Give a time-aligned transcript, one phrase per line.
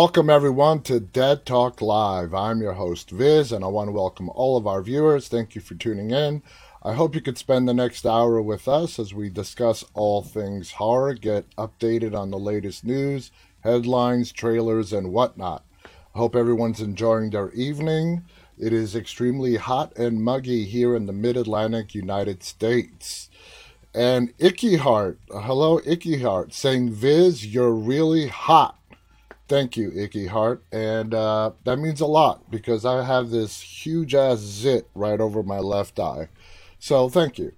[0.00, 2.32] Welcome, everyone, to Dead Talk Live.
[2.32, 5.26] I'm your host, Viz, and I want to welcome all of our viewers.
[5.26, 6.44] Thank you for tuning in.
[6.84, 10.70] I hope you could spend the next hour with us as we discuss all things
[10.70, 15.64] horror, get updated on the latest news, headlines, trailers, and whatnot.
[16.14, 18.22] I hope everyone's enjoying their evening.
[18.56, 23.30] It is extremely hot and muggy here in the mid Atlantic United States.
[23.92, 28.77] And Icky Heart, hello, Icky Heart, saying, Viz, you're really hot.
[29.48, 30.62] Thank you, Icky Heart.
[30.70, 35.42] And uh, that means a lot because I have this huge ass zit right over
[35.42, 36.28] my left eye.
[36.78, 37.52] So thank you.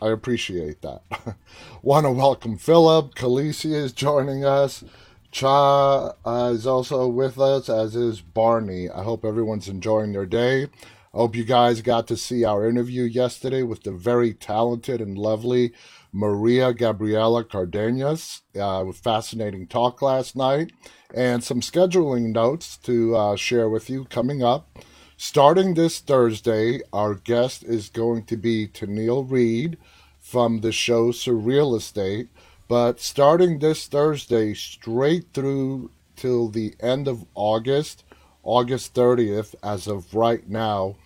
[0.00, 1.02] I appreciate that.
[1.82, 3.16] Want to welcome Philip.
[3.16, 4.84] Khaleesi is joining us.
[5.32, 8.88] Cha uh, is also with us, as is Barney.
[8.88, 10.64] I hope everyone's enjoying their day.
[10.64, 15.18] I hope you guys got to see our interview yesterday with the very talented and
[15.18, 15.72] lovely
[16.12, 18.42] Maria Gabriela Cardenas.
[18.58, 20.70] Uh, fascinating talk last night
[21.14, 24.78] and some scheduling notes to uh, share with you coming up.
[25.16, 29.78] Starting this Thursday, our guest is going to be Tennille Reed
[30.20, 32.28] from the show Surreal Estate.
[32.66, 38.02] But starting this Thursday, straight through till the end of August,
[38.42, 40.96] August 30th, as of right now,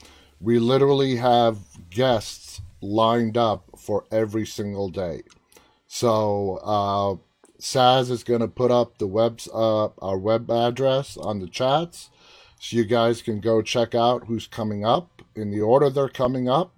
[0.41, 1.59] we literally have
[1.91, 5.23] guests lined up for every single day.
[5.87, 7.28] So uh,
[7.61, 12.11] Saz is going to put up the webs uh, our web address on the chats,
[12.61, 16.49] so you guys can go check out who's coming up in the order they're coming
[16.49, 16.75] up.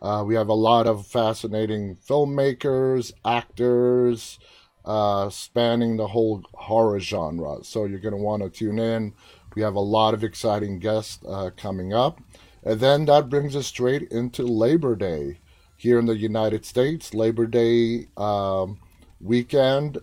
[0.00, 4.38] Uh, we have a lot of fascinating filmmakers, actors,
[4.84, 7.62] uh, spanning the whole horror genre.
[7.62, 9.12] So you're going to want to tune in.
[9.54, 12.20] We have a lot of exciting guests uh, coming up.
[12.62, 15.40] And then that brings us straight into Labor Day
[15.76, 17.12] here in the United States.
[17.12, 18.78] Labor Day um,
[19.20, 19.98] weekend,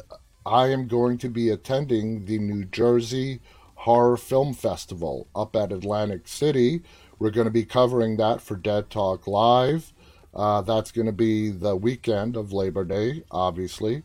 [0.45, 3.41] I am going to be attending the New Jersey
[3.75, 6.81] Horror Film Festival up at Atlantic City.
[7.19, 9.93] We're going to be covering that for Dead Talk Live.
[10.33, 14.03] Uh, that's going to be the weekend of Labor Day, obviously.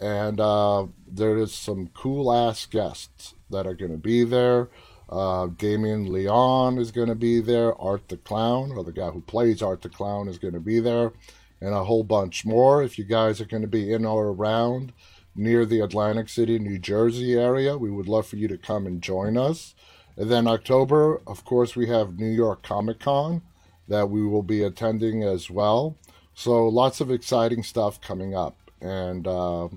[0.00, 4.68] And uh, there is some cool ass guests that are going to be there.
[5.08, 7.80] Uh, Damien Leone is going to be there.
[7.80, 10.80] Art the Clown, or the guy who plays Art the Clown, is going to be
[10.80, 11.12] there.
[11.60, 12.82] And a whole bunch more.
[12.82, 14.92] If you guys are going to be in or around
[15.34, 19.02] near the Atlantic City, New Jersey area, we would love for you to come and
[19.02, 19.74] join us.
[20.16, 23.42] And then October, of course, we have New York Comic Con
[23.88, 25.96] that we will be attending as well.
[26.34, 28.56] So lots of exciting stuff coming up.
[28.80, 29.68] And uh,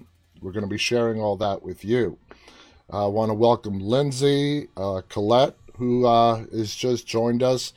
[0.42, 2.18] we're going to be sharing all that with you.
[2.90, 7.74] I want to welcome Lindsay uh, Colette, who uh, has just joined us.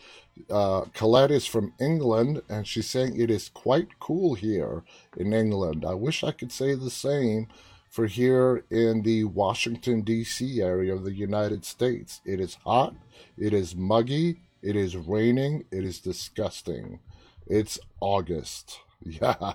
[0.50, 4.82] Uh, Colette is from England, and she's saying it is quite cool here
[5.16, 5.84] in England.
[5.84, 7.48] I wish I could say the same
[7.88, 10.60] for here in the Washington, D.C.
[10.60, 12.20] area of the United States.
[12.24, 12.94] It is hot,
[13.38, 17.00] it is muggy, it is raining, it is disgusting.
[17.46, 18.80] It's August.
[19.06, 19.52] Yeah,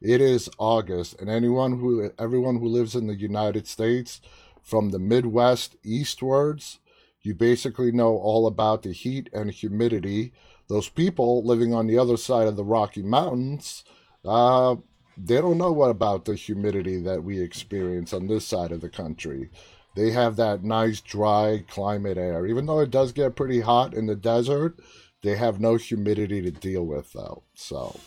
[0.00, 4.20] it is August, and anyone who, everyone who lives in the United States,
[4.60, 6.80] from the Midwest eastwards,
[7.28, 10.32] you basically know all about the heat and humidity.
[10.68, 13.84] Those people living on the other side of the Rocky Mountains,
[14.24, 14.76] uh,
[15.18, 18.88] they don't know what about the humidity that we experience on this side of the
[18.88, 19.50] country.
[19.94, 22.46] They have that nice dry climate air.
[22.46, 24.80] Even though it does get pretty hot in the desert,
[25.22, 27.42] they have no humidity to deal with though.
[27.54, 28.00] So,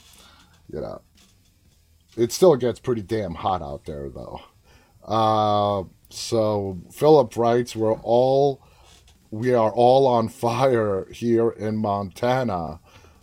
[0.68, 1.02] you know,
[2.18, 4.42] it still gets pretty damn hot out there though.
[5.04, 8.64] Uh, so Philip writes, "We're all
[9.32, 12.80] we are all on fire here in Montana."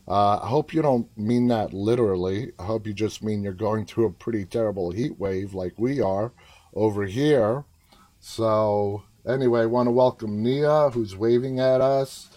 [0.08, 2.52] Uh, I hope you don't mean that literally.
[2.58, 6.00] I hope you just mean you're going through a pretty terrible heat wave like we
[6.00, 6.32] are
[6.74, 7.64] over here.
[8.18, 12.30] So anyway, I want to welcome Nia, who's waving at us.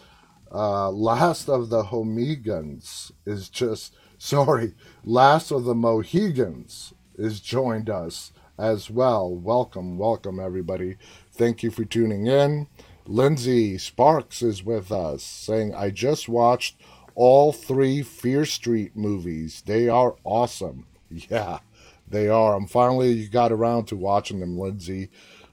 [0.54, 4.74] Uh, last of the Homegans is just sorry.
[5.06, 9.34] Last of the Mohegans is joined us as well.
[9.34, 10.98] Welcome, welcome, everybody.
[11.32, 12.68] Thank you for tuning in.
[13.12, 16.78] Lindsay Sparks is with us saying, I just watched
[17.14, 19.64] all three Fear Street movies.
[19.66, 20.88] They are awesome.
[21.30, 21.60] Yeah,
[22.08, 22.56] they are.
[22.56, 25.10] I'm finally you got around to watching them, Lindsay.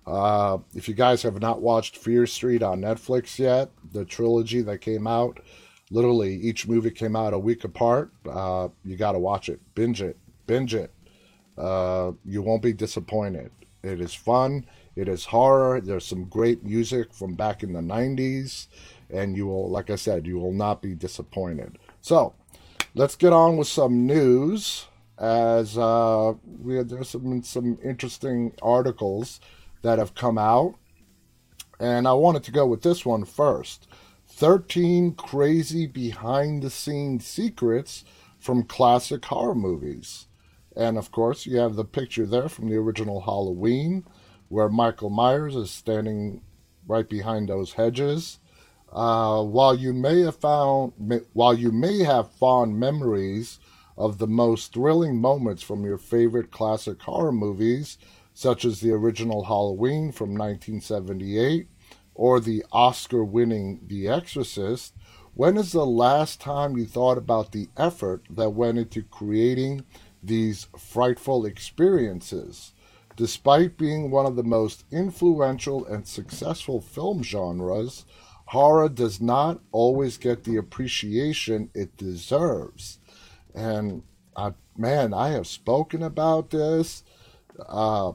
[0.07, 4.79] Uh, if you guys have not watched Fear Street on Netflix yet, the trilogy that
[4.79, 5.41] came out,
[5.91, 8.13] literally each movie came out a week apart.
[8.25, 10.17] Uh, you got to watch it, binge it,
[10.47, 10.93] binge it.
[11.57, 13.51] Uh, you won't be disappointed.
[13.83, 14.65] It is fun.
[14.99, 15.81] It is horror.
[15.81, 18.67] There's some great music from back in the 90s.
[19.11, 21.79] And you will, like I said, you will not be disappointed.
[22.01, 22.35] So
[22.97, 24.87] let's get on with some news.
[25.17, 29.41] As uh, we there's some some interesting articles
[29.83, 30.75] that have come out,
[31.79, 33.87] And I wanted to go with this one first
[34.27, 38.05] 13 crazy behind the scenes secrets
[38.39, 40.27] from classic horror movies.
[40.75, 44.05] And of course, you have the picture there from the original Halloween,
[44.49, 46.43] where Michael Myers is standing
[46.87, 48.39] right behind those hedges.
[48.91, 50.93] Uh, while you may have found,
[51.35, 53.59] while you may have fond memories
[53.99, 57.99] of the most thrilling moments from your favorite classic horror movies,
[58.33, 61.69] such as the original Halloween from 1978
[62.15, 64.95] or the Oscar winning The Exorcist,
[65.35, 69.85] when is the last time you thought about the effort that went into creating
[70.23, 72.73] these frightful experiences?
[73.19, 78.05] Despite being one of the most influential and successful film genres,
[78.45, 83.01] horror does not always get the appreciation it deserves.
[83.57, 84.05] And
[84.37, 87.03] uh, man, I have spoken about this.
[87.69, 88.13] Uh,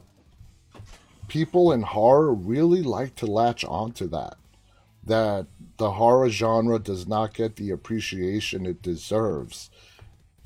[1.28, 4.38] people in horror really like to latch onto that.
[5.06, 9.68] That the horror genre does not get the appreciation it deserves.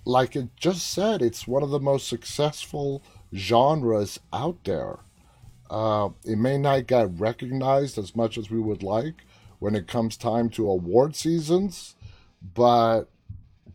[0.04, 4.98] Like it just said, it's one of the most successful genres out there.
[5.70, 9.24] Uh, it may not get recognized as much as we would like
[9.58, 11.94] when it comes time to award seasons,
[12.54, 13.04] but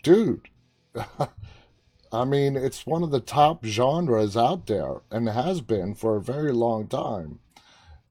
[0.02, 0.50] dude,
[2.12, 6.22] I mean, it's one of the top genres out there and has been for a
[6.22, 7.40] very long time.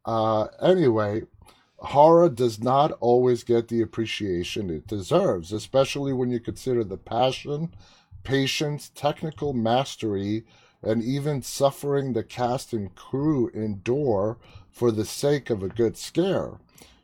[0.04, 1.22] Uh, anyway,
[1.78, 7.72] horror does not always get the appreciation it deserves, especially when you consider the passion,
[8.24, 10.44] patience, technical mastery,
[10.82, 14.38] and even suffering the cast and crew endure
[14.70, 16.58] for the sake of a good scare.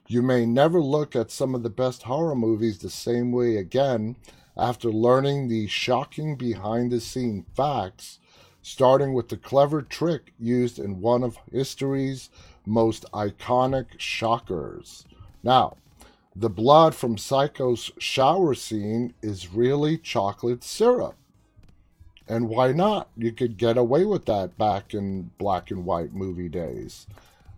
[0.06, 4.16] You may never look at some of the best horror movies the same way again
[4.56, 8.18] after learning the shocking behind the scene facts,
[8.62, 12.30] starting with the clever trick used in one of history's
[12.64, 15.04] most iconic shockers.
[15.42, 15.76] Now,
[16.34, 21.16] the blood from Psycho's shower scene is really chocolate syrup.
[22.28, 23.08] And why not?
[23.16, 27.06] You could get away with that back in black and white movie days.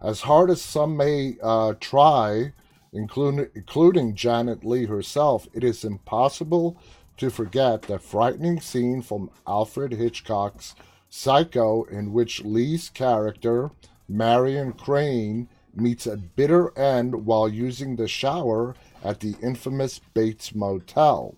[0.01, 2.53] As hard as some may uh, try,
[2.93, 6.77] including, including Janet Leigh herself, it is impossible
[7.17, 10.75] to forget the frightening scene from Alfred Hitchcock's
[11.11, 13.73] Psycho, in which Leigh's character,
[14.09, 18.75] Marion Crane, meets a bitter end while using the shower
[19.05, 21.35] at the infamous Bates Motel,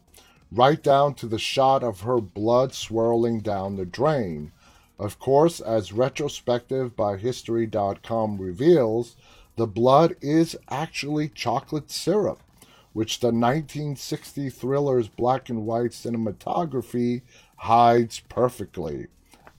[0.54, 4.52] right down to the shot of her blood swirling down the drain.
[4.98, 9.16] Of course, as retrospective by History.com reveals,
[9.56, 12.42] the blood is actually chocolate syrup,
[12.92, 17.22] which the 1960 thriller's black and white cinematography
[17.56, 19.06] hides perfectly.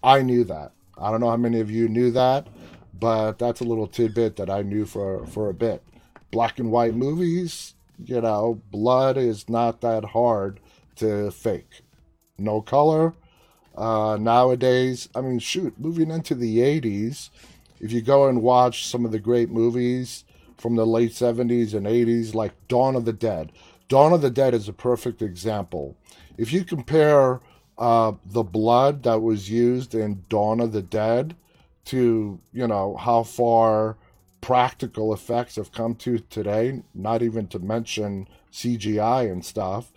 [0.03, 0.71] I knew that.
[0.97, 2.47] I don't know how many of you knew that,
[2.97, 5.83] but that's a little tidbit that I knew for, for a bit.
[6.29, 7.73] Black and white movies,
[8.03, 10.59] you know, blood is not that hard
[10.97, 11.81] to fake.
[12.38, 13.13] No color.
[13.75, 17.29] Uh, nowadays, I mean, shoot, moving into the 80s,
[17.79, 20.25] if you go and watch some of the great movies
[20.57, 23.51] from the late 70s and 80s, like Dawn of the Dead,
[23.88, 25.97] Dawn of the Dead is a perfect example.
[26.38, 27.41] If you compare
[27.77, 31.35] uh, the blood that was used in Dawn of the Dead
[31.85, 33.97] to, you know, how far
[34.41, 39.91] practical effects have come to today, not even to mention CGI and stuff,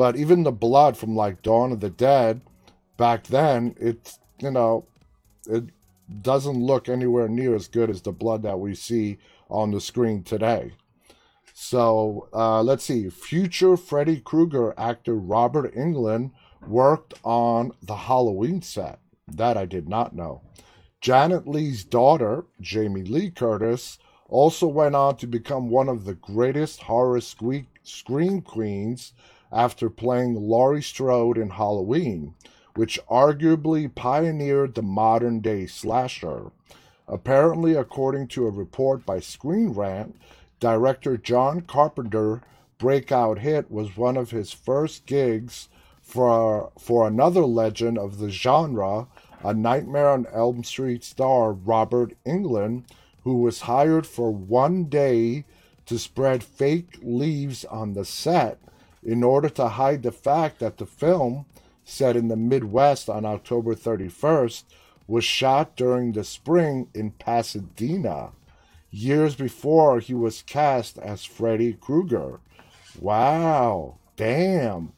[0.00, 2.40] but even the blood from like Dawn of the Dead
[2.96, 4.86] back then, it's, you know,
[5.46, 5.64] it
[6.22, 9.18] doesn't look anywhere near as good as the blood that we see
[9.50, 10.72] on the screen today.
[11.52, 13.10] So uh, let's see.
[13.10, 16.30] Future Freddy Krueger actor Robert Englund
[16.66, 19.00] worked on the Halloween set.
[19.28, 20.40] That I did not know.
[21.02, 23.98] Janet Leigh's daughter, Jamie Lee Curtis,
[24.30, 29.12] also went on to become one of the greatest horror scream queens
[29.52, 32.34] after playing Laurie Strode in Halloween
[32.74, 36.50] which arguably pioneered the modern day slasher.
[37.08, 40.16] Apparently, according to a report by Screen Rant,
[40.60, 42.42] director John Carpenter
[42.78, 45.68] breakout hit was one of his first gigs
[46.00, 49.06] for for another legend of the genre,
[49.42, 52.84] a Nightmare on Elm Street star Robert Englund,
[53.24, 55.44] who was hired for one day
[55.86, 58.58] to spread fake leaves on the set
[59.02, 61.46] in order to hide the fact that the film
[61.90, 64.64] set in the Midwest on October 31st,
[65.06, 68.30] was shot during the spring in Pasadena,
[68.90, 72.38] years before he was cast as Freddy Krueger.
[72.98, 74.92] Wow, damn.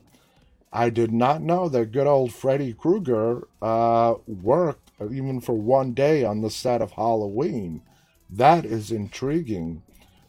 [0.71, 6.25] I did not know that good old Freddy Krueger uh, worked even for one day
[6.25, 7.83] on the set of Halloween.
[8.31, 9.83] That is intriguing.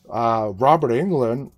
[0.09, 1.51] Uh, Robert Englund,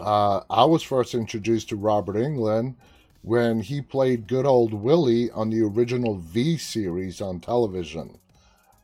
[0.00, 2.74] uh, I was first introduced to Robert Englund
[3.22, 8.18] when he played good old Willie on the original V series on television.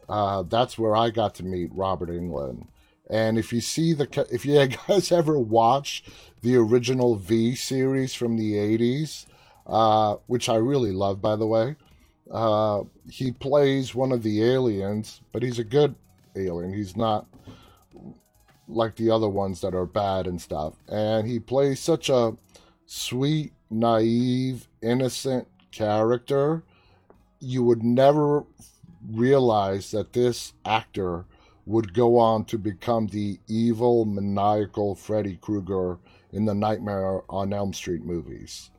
[0.09, 2.67] Uh, that's where I got to meet Robert Englund.
[3.09, 6.05] And if you see the, if you guys ever watch
[6.43, 9.27] the original V series from the 80s,
[9.67, 11.77] uh, which I really love, by the way,
[12.31, 15.95] uh, he plays one of the aliens, but he's a good
[16.37, 16.73] alien.
[16.73, 17.27] He's not
[18.69, 20.75] like the other ones that are bad and stuff.
[20.89, 22.37] And he plays such a
[22.87, 26.63] sweet, naive, innocent character.
[27.41, 28.45] You would never
[29.11, 31.27] realize that this actor
[31.67, 35.99] would go on to become the evil, maniacal Freddy Krueger
[36.33, 38.71] in the Nightmare on Elm Street movies.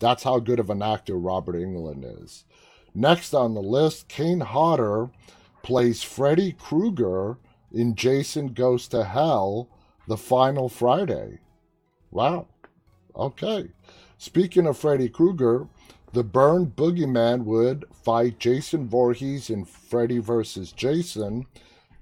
[0.00, 2.44] That's how good of an actor Robert Englund is.
[2.94, 5.10] Next on the list, Kane Hodder
[5.62, 7.38] plays Freddy Krueger
[7.72, 9.68] in Jason Goes to Hell
[10.06, 11.40] the final Friday.
[12.10, 12.46] Wow.
[13.14, 13.68] Okay.
[14.16, 15.68] Speaking of Freddy Krueger,
[16.12, 20.72] the burned boogeyman would fight Jason Voorhees in Freddy vs.
[20.72, 21.46] Jason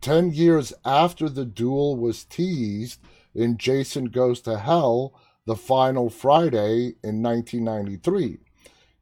[0.01, 3.01] 10 years after the duel was teased
[3.35, 5.13] in Jason Goes to Hell
[5.47, 8.39] the final Friday in 1993.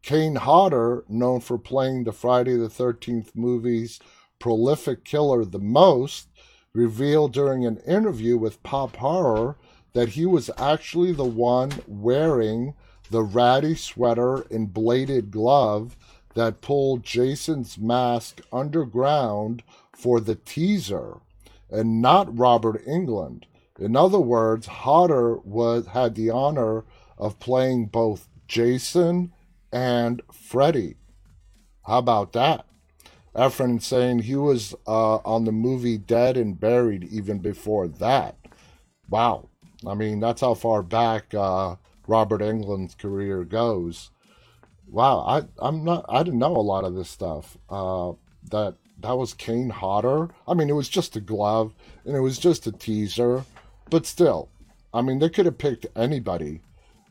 [0.03, 3.99] Kane Hodder, known for playing the Friday the 13th movie's
[4.39, 6.29] prolific killer the most,
[6.75, 9.57] revealed during an interview with Pop Horror
[9.93, 12.75] that he was actually the one wearing
[13.11, 15.97] the ratty sweater and bladed glove
[16.35, 19.63] that pulled Jason's mask underground
[19.93, 21.19] for the teaser
[21.71, 23.45] and not Robert Englund.
[23.79, 26.85] In other words, Hodder was had the honor
[27.17, 29.33] of playing both Jason
[29.73, 30.97] and Freddy.
[31.87, 32.67] How about that?
[33.35, 38.37] Efren saying he was uh, on the movie Dead and Buried even before that.
[39.09, 39.49] Wow.
[39.87, 41.77] I mean, that's how far back uh,
[42.07, 44.11] Robert Englund's career goes.
[44.89, 47.57] Wow, I I'm not I didn't know a lot of this stuff.
[47.69, 48.13] Uh,
[48.51, 50.29] that that was Kane Hodder.
[50.47, 51.75] I mean, it was just a glove
[52.05, 53.45] and it was just a teaser,
[53.91, 54.49] but still,
[54.93, 56.61] I mean, they could have picked anybody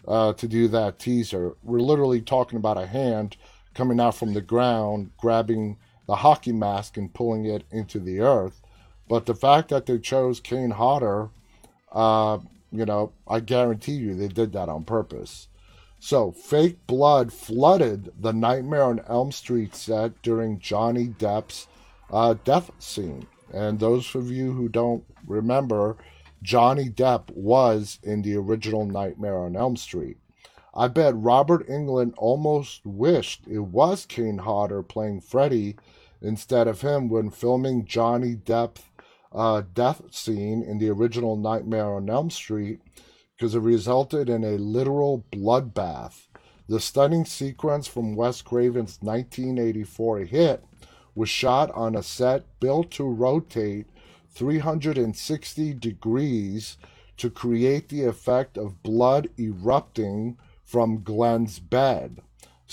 [0.08, 1.53] uh, to do that teaser.
[1.63, 3.38] We're literally talking about a hand
[3.74, 8.62] coming out from the ground, grabbing the hockey mask and pulling it into the earth.
[9.07, 11.29] But the fact that they chose Kane Hodder,
[11.91, 12.39] uh,
[12.72, 15.48] you know, I guarantee you they did that on purpose.
[16.00, 21.67] So, fake blood flooded the Nightmare on Elm Street set during Johnny Depp's
[22.12, 23.25] uh, death scene.
[23.53, 25.95] And those of you who don't remember,
[26.41, 30.17] Johnny Depp was in the original Nightmare on Elm Street.
[30.75, 35.75] I bet Robert Englund almost wished it was Kane Hodder playing Freddy
[36.24, 38.82] instead of him when filming Johnny Depp's
[39.32, 42.80] uh, death scene in the original Nightmare on Elm Street
[43.36, 46.27] because it resulted in a literal bloodbath.
[46.68, 50.63] The stunning sequence from Wes Craven's 1984 hit
[51.13, 53.88] was shot on a set built to rotate
[54.32, 56.77] 360 degrees
[57.18, 62.23] to create the effect of blood erupting from Glenn's bed.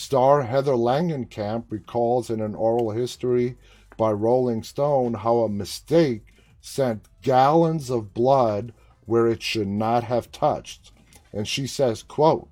[0.00, 3.58] Star Heather Langenkamp recalls in an oral history
[3.98, 8.72] by Rolling Stone how a mistake sent gallons of blood
[9.04, 10.90] where it should not have touched.
[11.34, 12.48] And she says, quote,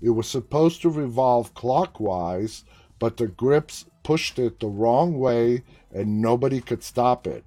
[0.00, 2.62] it was supposed to revolve clockwise,
[3.00, 7.44] but the grips pushed it the wrong way and nobody could stop it.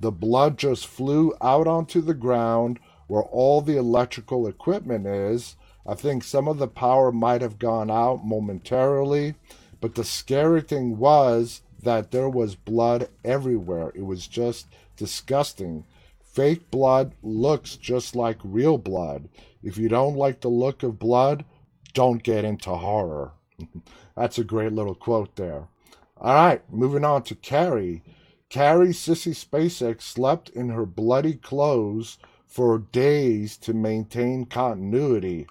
[0.00, 5.56] The blood just flew out onto the ground where all the electrical equipment is.
[5.86, 9.34] I think some of the power might have gone out momentarily,
[9.80, 13.92] but the scary thing was that there was blood everywhere.
[13.94, 15.84] It was just disgusting.
[16.22, 19.28] Fake blood looks just like real blood.
[19.62, 21.44] If you don't like the look of blood,
[21.92, 23.32] don't get into horror.
[24.16, 25.68] That's a great little quote there.
[26.16, 28.02] All right, moving on to Carrie.
[28.48, 35.46] Carrie Sissy Spacek slept in her bloody clothes for days to maintain continuity.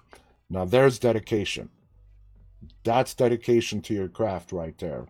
[0.54, 1.70] Now, there's dedication.
[2.84, 5.08] That's dedication to your craft right there.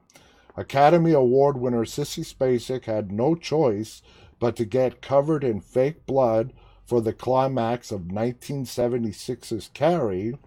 [0.56, 4.00] Academy Award winner Sissy Spacek had no choice
[4.40, 6.54] but to get covered in fake blood
[6.86, 10.38] for the climax of 1976's Carrie,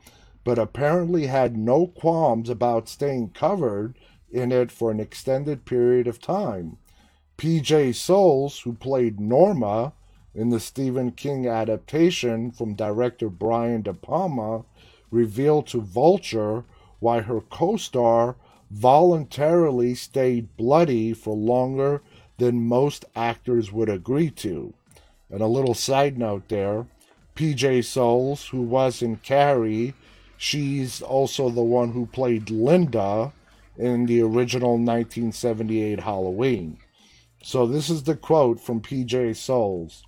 [0.43, 3.99] but apparently had no qualms about staying covered
[4.31, 6.79] in it for an extended period of time.
[7.37, 9.93] PJ Soles, who played Norma
[10.33, 14.65] in the Stephen King adaptation from director Brian De Palma,
[15.11, 16.63] revealed to Vulture
[16.99, 18.35] why her co star
[18.69, 22.01] voluntarily stayed bloody for longer
[22.37, 24.73] than most actors would agree to.
[25.29, 26.87] And a little side note there
[27.35, 29.93] PJ Soles, who was in Carrie,
[30.37, 33.31] she's also the one who played Linda
[33.77, 36.79] in the original 1978 Halloween.
[37.43, 40.03] So this is the quote from PJ Soles.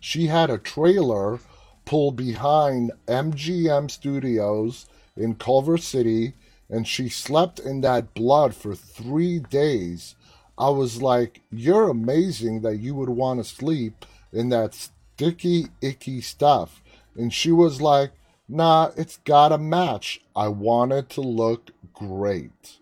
[0.00, 1.38] She had a trailer
[1.84, 4.86] pulled behind MGM Studios
[5.16, 6.34] in Culver City
[6.68, 10.14] and she slept in that blood for three days.
[10.56, 16.20] I was like, You're amazing that you would want to sleep in that sticky, icky
[16.20, 16.82] stuff.
[17.16, 18.12] And she was like,
[18.48, 20.20] Nah, it's gotta match.
[20.34, 22.78] I want it to look great.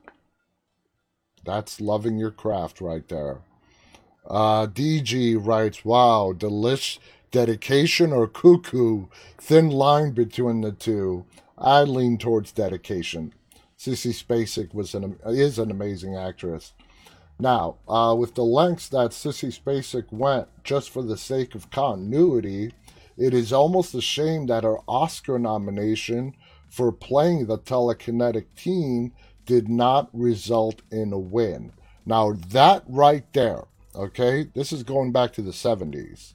[1.44, 3.40] That's loving your craft right there.
[4.26, 6.98] Uh, DG writes, Wow, delish
[7.32, 9.06] dedication or cuckoo,
[9.38, 11.24] thin line between the two.
[11.58, 13.32] I lean towards dedication.
[13.76, 16.72] Sissy Spacek was an is an amazing actress.
[17.40, 22.72] Now, uh, with the lengths that Sissy Spacek went just for the sake of continuity,
[23.16, 26.34] it is almost a shame that her Oscar nomination
[26.68, 29.12] for playing the telekinetic teen
[29.44, 31.72] did not result in a win.
[32.06, 36.34] Now, that right there, okay, this is going back to the 70s.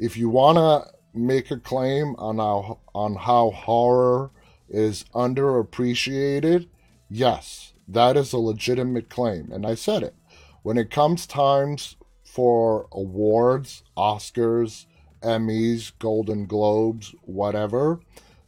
[0.00, 4.30] If you want to make a claim on how, on how horror
[4.66, 6.68] is underappreciated,
[7.10, 9.52] yes, that is a legitimate claim.
[9.52, 10.14] And I said it.
[10.62, 14.86] When it comes times for awards, Oscars,
[15.22, 18.00] Emmys, Golden Globes, whatever,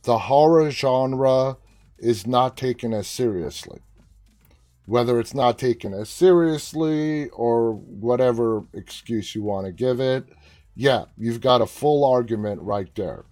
[0.04, 1.58] the horror genre
[1.98, 3.80] is not taken as seriously.
[4.86, 10.24] Whether it's not taken as seriously or whatever excuse you want to give it,
[10.74, 13.24] yeah, you've got a full argument right there.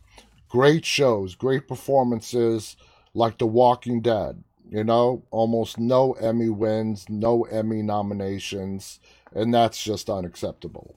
[0.48, 2.76] Great shows, great performances
[3.14, 4.42] like The Walking Dead.
[4.68, 9.00] You know, almost no Emmy wins, no Emmy nominations,
[9.34, 10.94] and that's just unacceptable.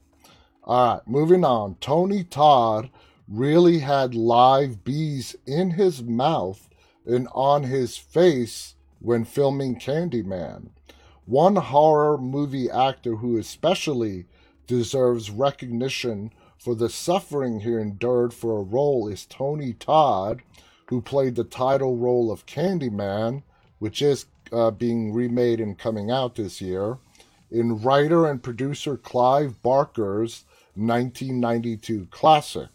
[0.62, 1.76] All right, moving on.
[1.80, 2.90] Tony Todd
[3.28, 6.68] really had live bees in his mouth
[7.04, 10.68] and on his face when filming Candyman.
[11.26, 14.26] One horror movie actor who especially
[14.66, 20.42] deserves recognition for the suffering he endured for a role is Tony Todd,
[20.86, 23.42] who played the title role of Candyman,
[23.78, 26.98] which is uh, being remade and coming out this year,
[27.50, 32.70] in writer and producer Clive Barker's 1992 classic.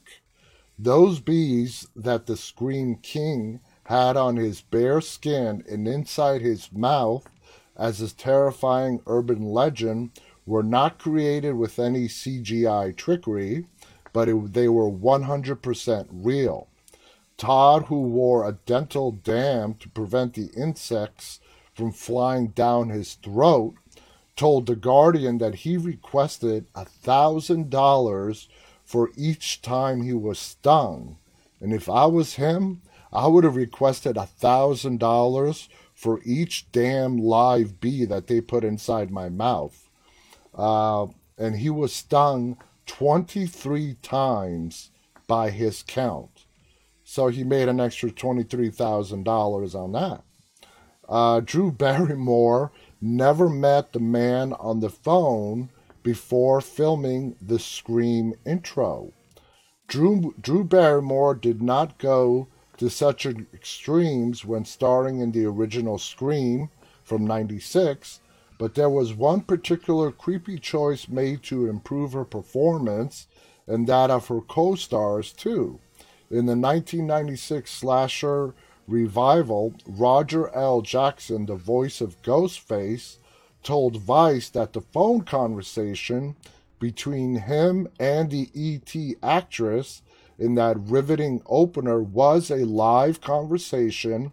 [0.78, 7.28] Those bees that the Scream King had on his bare skin and inside his mouth
[7.75, 10.12] as a terrifying urban legend
[10.45, 13.65] were not created with any CGI trickery,
[14.13, 16.67] but it, they were 100% real.
[17.38, 21.39] Todd, who wore a dental dam to prevent the insects
[21.73, 23.75] from flying down his throat,
[24.36, 28.47] told The Guardian that he requested a $1,000
[28.84, 31.17] for each time he was stung.
[31.62, 37.80] And if I was him, I would have requested a $1,000 for each damn live
[37.80, 39.88] bee that they put inside my mouth.
[40.60, 44.91] Uh, and he was stung 23 times
[45.26, 46.45] by his count.
[47.06, 50.24] So he made an extra $23,000 on that.
[51.08, 55.69] Uh, Drew Barrymore never met the man on the phone
[56.04, 59.13] before filming the Scream intro.
[59.88, 66.69] Drew, Drew Barrymore did not go to such extremes when starring in the original Scream
[67.04, 68.19] from 96,
[68.60, 73.26] but there was one particular creepy choice made to improve her performance
[73.65, 75.80] and that of her co stars, too.
[76.30, 78.54] In the 1996 slasher
[78.88, 80.82] revival, Roger L.
[80.82, 83.17] Jackson, the voice of Ghostface,
[83.63, 86.36] told Vice that the phone conversation
[86.80, 90.02] between him and the ET actress
[90.38, 94.32] in that riveting opener was a live conversation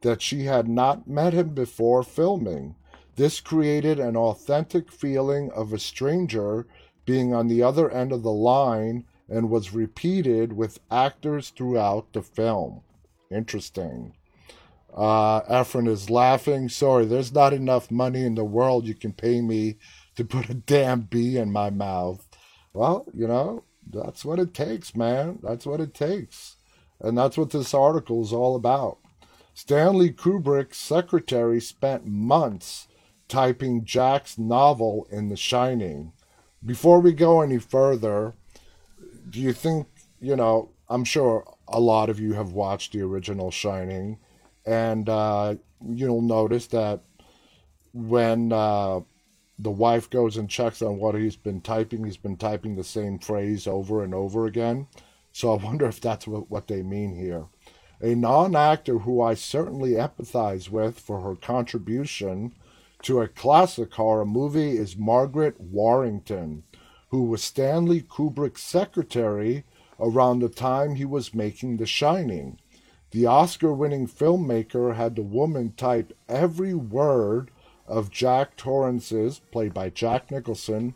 [0.00, 2.74] that she had not met him before filming.
[3.18, 6.68] This created an authentic feeling of a stranger
[7.04, 12.22] being on the other end of the line and was repeated with actors throughout the
[12.22, 12.82] film.
[13.28, 14.14] Interesting.
[14.94, 16.68] Uh, Efren is laughing.
[16.68, 19.78] Sorry, there's not enough money in the world you can pay me
[20.14, 22.24] to put a damn bee in my mouth.
[22.72, 25.40] Well, you know, that's what it takes, man.
[25.42, 26.54] That's what it takes.
[27.00, 28.98] And that's what this article is all about.
[29.54, 32.86] Stanley Kubrick's secretary spent months
[33.28, 36.12] typing Jack's novel in The Shining.
[36.64, 38.34] Before we go any further,
[39.30, 39.86] do you think,
[40.20, 44.18] you know, I'm sure a lot of you have watched the original Shining,
[44.66, 47.00] and uh, you'll notice that
[47.92, 49.00] when uh,
[49.58, 52.04] the wife goes and checks on what he's been typing.
[52.04, 54.86] He's been typing the same phrase over and over again.
[55.32, 57.46] So I wonder if that's what, what they mean here.
[58.00, 62.54] A non actor who I certainly empathize with for her contribution
[63.02, 66.64] to a classic horror movie is Margaret Warrington,
[67.10, 69.64] who was Stanley Kubrick's secretary
[70.00, 72.58] around the time he was making The Shining.
[73.10, 77.50] The Oscar winning filmmaker had the woman type every word
[77.86, 80.94] of Jack Torrance's, played by Jack Nicholson,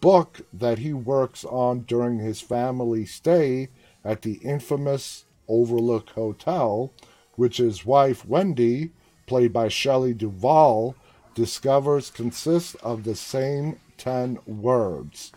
[0.00, 3.68] book that he works on during his family stay
[4.04, 6.92] at the infamous Overlook Hotel,
[7.36, 8.90] which his wife Wendy,
[9.26, 10.96] played by Shelley Duvall,
[11.34, 15.32] discovers consists of the same 10 words.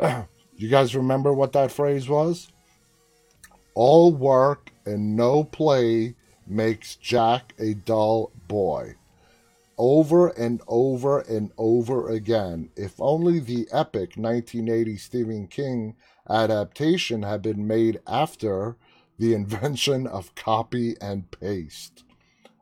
[0.56, 2.48] you guys remember what that phrase was?
[3.74, 6.14] All work and no play
[6.46, 8.96] makes Jack a dull boy.
[9.78, 12.70] Over and over and over again.
[12.76, 15.96] If only the epic 1980 Stephen King
[16.28, 18.76] adaptation had been made after
[19.18, 22.04] the invention of copy and paste.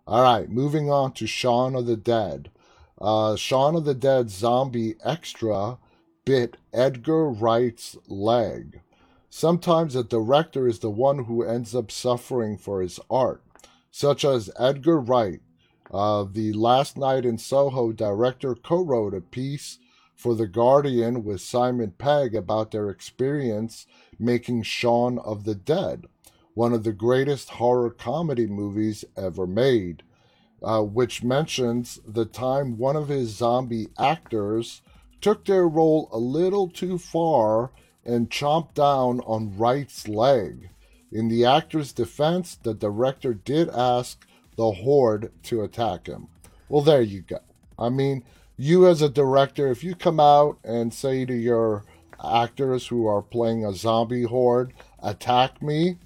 [0.06, 2.50] All right, moving on to Shaun of the Dead.
[3.00, 5.78] Uh, Shaun of the Dead Zombie Extra
[6.24, 8.80] bit Edgar Wright's leg.
[9.30, 13.42] Sometimes a director is the one who ends up suffering for his art,
[13.90, 15.40] such as Edgar Wright.
[15.92, 19.78] Uh, the Last Night in Soho director co wrote a piece
[20.14, 23.86] for The Guardian with Simon Pegg about their experience
[24.18, 26.06] making Shaun of the Dead,
[26.54, 30.02] one of the greatest horror comedy movies ever made,
[30.62, 34.82] uh, which mentions the time one of his zombie actors
[35.20, 37.70] took their role a little too far
[38.04, 40.70] and chomped down on Wright's leg.
[41.10, 46.28] In the actor's defense, the director did ask the horde to attack him.
[46.68, 47.38] Well, there you go.
[47.78, 48.24] I mean,
[48.56, 51.84] you as a director, if you come out and say to your
[52.22, 55.98] actors who are playing a zombie horde, attack me,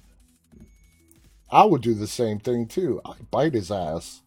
[1.51, 3.01] I would do the same thing too.
[3.05, 4.22] I'd bite his ass.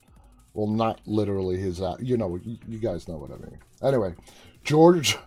[0.57, 1.99] Well, not literally his ass.
[2.01, 3.59] You know, you guys know what I mean.
[3.83, 4.14] Anyway,
[4.64, 5.19] George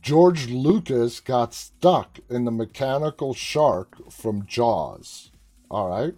[0.00, 5.30] George Lucas got stuck in the mechanical shark from Jaws.
[5.70, 6.14] All right.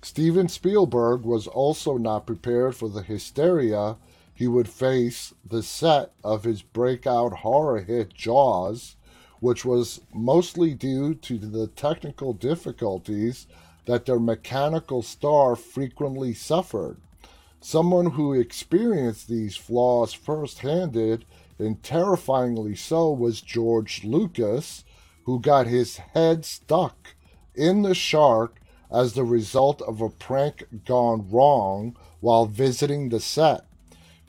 [0.00, 3.96] Steven Spielberg was also not prepared for the hysteria
[4.32, 8.96] he would face the set of his breakout horror hit Jaws,
[9.40, 13.46] which was mostly due to the technical difficulties
[13.84, 16.96] that their mechanical star frequently suffered.
[17.60, 21.24] Someone who experienced these flaws first-handed
[21.58, 24.84] and terrifyingly so was George Lucas,
[25.24, 27.14] who got his head stuck
[27.54, 33.64] in the shark as the result of a prank gone wrong while visiting the set.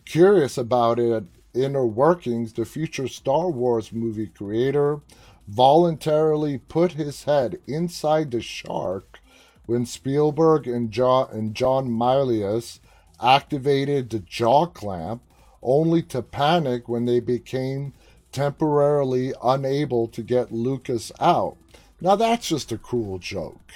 [0.06, 5.02] Curious about it inner workings, the future Star Wars movie creator
[5.48, 9.20] voluntarily put his head inside the shark
[9.66, 12.80] when Spielberg and John, and John Milius
[13.22, 15.22] activated the jaw clamp
[15.62, 17.94] only to panic when they became
[18.32, 21.58] temporarily unable to get Lucas out.
[22.00, 23.72] Now that's just a cruel joke.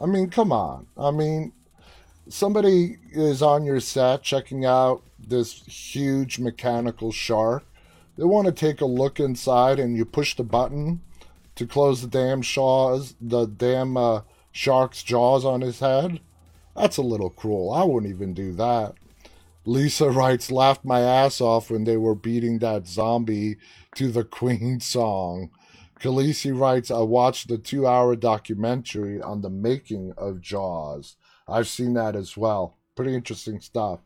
[0.00, 0.86] I mean, come on.
[0.96, 1.52] I mean,
[2.28, 7.64] somebody is on your set checking out this huge mechanical shark.
[8.16, 11.00] They want to take a look inside, and you push the button
[11.54, 16.20] to close the damn shaws, the damn uh, shark's jaws on his head.
[16.76, 17.72] That's a little cruel.
[17.72, 18.94] I wouldn't even do that.
[19.66, 23.56] Lisa writes, laughed my ass off when they were beating that zombie
[23.94, 25.50] to the Queen song.
[26.00, 31.16] Khaleesi writes, I watched the two hour documentary on the making of Jaws.
[31.46, 32.78] I've seen that as well.
[32.96, 34.00] Pretty interesting stuff.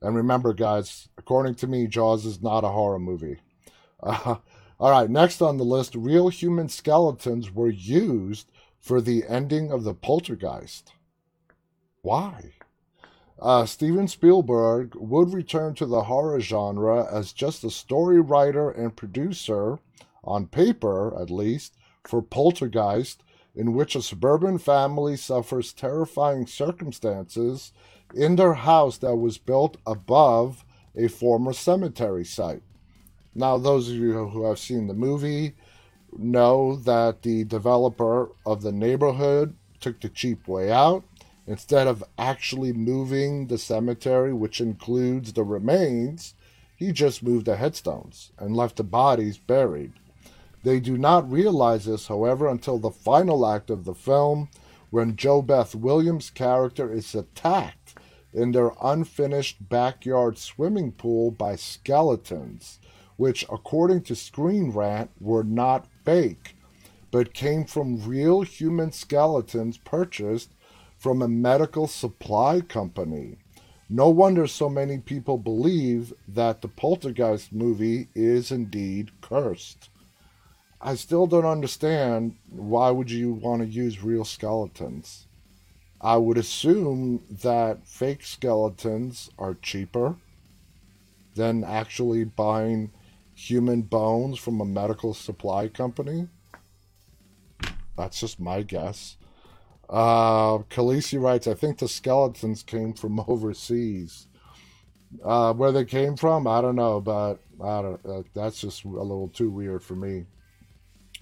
[0.00, 3.38] And remember, guys, according to me, Jaws is not a horror movie.
[4.00, 4.36] Uh,
[4.78, 9.82] all right, next on the list real human skeletons were used for the ending of
[9.82, 10.92] the poltergeist.
[12.06, 12.52] Why?
[13.36, 18.94] Uh, Steven Spielberg would return to the horror genre as just a story writer and
[18.94, 19.80] producer,
[20.22, 23.24] on paper at least, for Poltergeist,
[23.56, 27.72] in which a suburban family suffers terrifying circumstances
[28.14, 30.64] in their house that was built above
[30.94, 32.62] a former cemetery site.
[33.34, 35.56] Now, those of you who have seen the movie
[36.16, 41.02] know that the developer of the neighborhood took the cheap way out
[41.46, 46.34] Instead of actually moving the cemetery, which includes the remains,
[46.76, 49.92] he just moved the headstones and left the bodies buried.
[50.64, 54.48] They do not realize this, however, until the final act of the film,
[54.90, 57.94] when JoBeth Williams' character is attacked
[58.32, 62.80] in their unfinished backyard swimming pool by skeletons,
[63.16, 66.56] which, according to Screen Rant, were not fake,
[67.10, 70.50] but came from real human skeletons purchased
[71.06, 73.36] from a medical supply company.
[73.88, 79.88] No wonder so many people believe that the Poltergeist movie is indeed cursed.
[80.80, 85.28] I still don't understand why would you want to use real skeletons?
[86.00, 90.16] I would assume that fake skeletons are cheaper
[91.36, 92.90] than actually buying
[93.32, 96.26] human bones from a medical supply company.
[97.96, 99.15] That's just my guess.
[99.88, 104.26] Uh, Khaleesi writes, I think the skeletons came from overseas.
[105.24, 108.04] Uh, where they came from, I don't know, but I don't.
[108.04, 110.26] Uh, that's just a little too weird for me.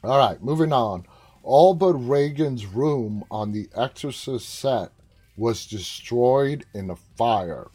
[0.03, 1.07] All right, moving on.
[1.42, 4.90] All but Regan's room on the Exorcist set
[5.37, 7.68] was destroyed in a fire.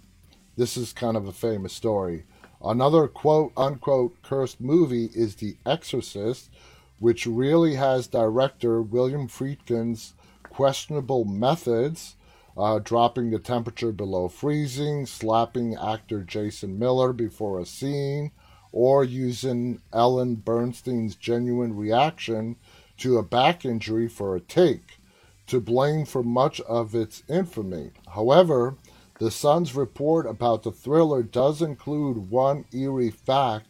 [0.58, 2.25] This is kind of a famous story.
[2.62, 6.49] Another quote unquote cursed movie is The Exorcist,
[6.97, 10.15] which really has director William Friedkin's
[10.60, 12.17] questionable methods,
[12.58, 18.30] uh, dropping the temperature below freezing, slapping actor Jason Miller before a scene,
[18.74, 22.58] or using Ellen Burstyn's genuine reaction
[22.98, 25.00] to a back injury for a take,
[25.48, 27.91] to blame for much of its infamy.
[28.13, 28.76] However,
[29.17, 33.67] the Sun's report about the thriller does include one eerie fact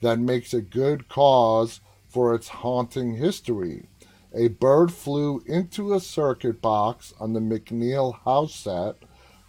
[0.00, 3.90] that makes a good cause for its haunting history.
[4.34, 8.96] A bird flew into a circuit box on the MacNeil house set,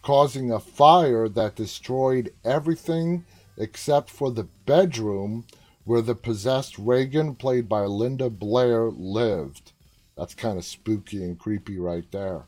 [0.02, 3.26] causing a fire that destroyed everything
[3.58, 5.46] except for the bedroom
[5.84, 9.72] where the possessed Regan, played by Linda Blair, lived.
[10.18, 12.46] That's kind of spooky and creepy right there.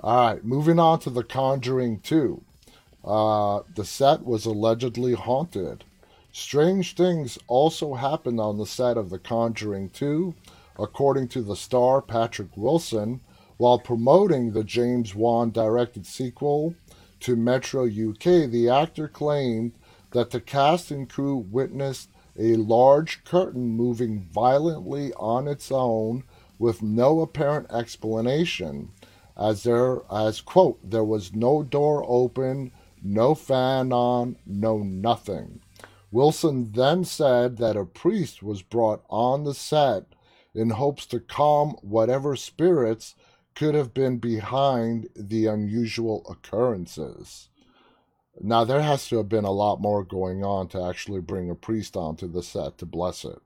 [0.00, 2.42] All right, moving on to The Conjuring 2.
[3.04, 5.84] Uh, the set was allegedly haunted.
[6.32, 10.34] Strange things also happened on the set of The Conjuring 2,
[10.80, 13.20] according to the star Patrick Wilson,
[13.56, 16.74] while promoting the James Wan directed sequel
[17.20, 18.50] to Metro UK.
[18.50, 19.72] The actor claimed
[20.12, 26.24] that the cast and crew witnessed a large curtain moving violently on its own
[26.58, 28.90] with no apparent explanation
[29.36, 32.70] as there as quote there was no door open
[33.02, 35.60] no fan on no nothing
[36.10, 40.04] wilson then said that a priest was brought on the set
[40.54, 43.14] in hopes to calm whatever spirits
[43.54, 47.50] could have been behind the unusual occurrences
[48.42, 51.54] now, there has to have been a lot more going on to actually bring a
[51.54, 53.40] priest onto the set to bless it.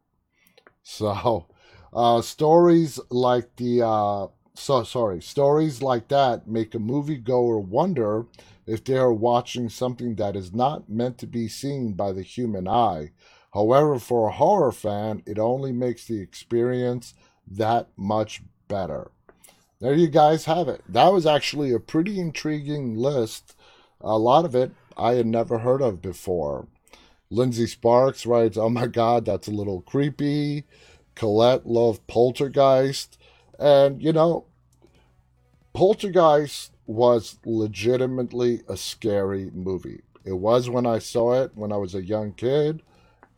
[0.82, 1.46] So,
[1.92, 8.26] uh, stories like the, uh, so sorry, stories like that make a moviegoer wonder
[8.66, 12.68] if they are watching something that is not meant to be seen by the human
[12.68, 13.10] eye.
[13.54, 17.14] However, for a horror fan, it only makes the experience
[17.46, 19.12] that much better.
[19.80, 20.82] There you guys have it.
[20.88, 23.54] That was actually a pretty intriguing list.
[24.00, 26.66] A lot of it I had never heard of before.
[27.30, 30.64] Lindsay Sparks writes, Oh my god, that's a little creepy.
[31.14, 33.18] Colette loved Poltergeist.
[33.58, 34.46] And, you know,
[35.74, 40.02] Poltergeist was legitimately a scary movie.
[40.24, 42.82] It was when I saw it when I was a young kid,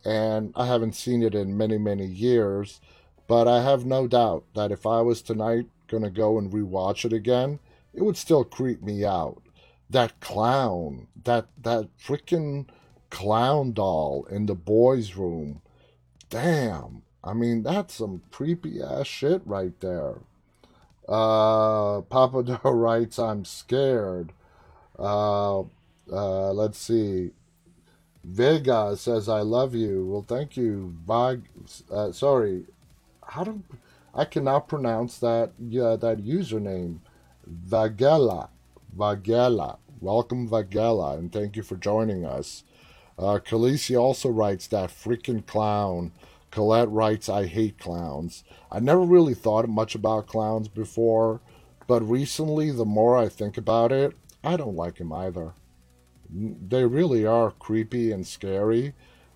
[0.06, 2.80] and I haven't seen it in many, many years.
[3.26, 7.04] But I have no doubt that if I was tonight going to go and rewatch
[7.04, 7.58] it again,
[7.92, 9.42] it would still creep me out
[9.90, 12.66] that clown, that that freaking
[13.10, 15.60] clown doll in the boys' room.
[16.30, 17.02] Damn.
[17.24, 20.18] I mean, that's some creepy ass shit right there.
[21.08, 24.32] Uh, Papa Doe writes, I'm scared.
[24.98, 25.60] Uh,
[26.12, 27.30] uh, let's see.
[28.26, 30.04] Vega says, I love you.
[30.04, 30.96] Well, thank you.
[31.06, 31.44] Vag,
[31.90, 32.64] uh, sorry.
[33.24, 33.62] How do
[34.12, 36.98] I cannot pronounce that, yeah, that username.
[37.48, 38.48] Vagela,
[38.96, 39.78] Vagela.
[40.00, 42.64] Welcome, Vagela, and thank you for joining us.
[43.16, 46.12] Uh, Khaleesi also writes that freaking clown.
[46.50, 48.42] Colette writes, I hate clowns.
[48.72, 51.40] I never really thought much about clowns before,
[51.86, 55.52] but recently, the more I think about it, I don't like them either.
[56.30, 58.94] They really are creepy and scary.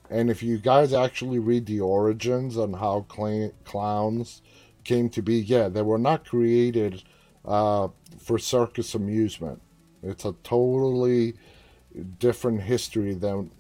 [0.09, 4.43] And if you guys actually read the origins on how cl- clowns
[4.83, 7.03] came to be, yeah, they were not created
[7.45, 9.61] uh, for circus amusement.
[10.03, 11.35] It's a totally
[12.19, 13.51] different history than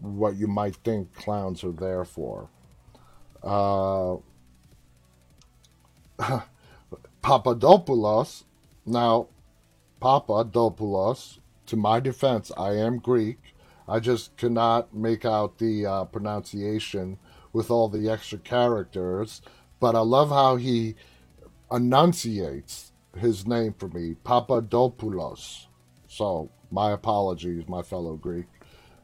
[0.00, 2.48] what you might think clowns are there for.
[3.42, 4.16] Uh,
[7.22, 8.44] Papadopoulos,
[8.86, 9.28] now,
[10.00, 13.38] Papadopoulos, to my defense, I am Greek.
[13.88, 17.18] I just cannot make out the uh, pronunciation
[17.52, 19.42] with all the extra characters.
[19.80, 20.94] But I love how he
[21.70, 25.68] enunciates his name for me, Papadopoulos.
[26.08, 28.46] So, my apologies, my fellow Greek.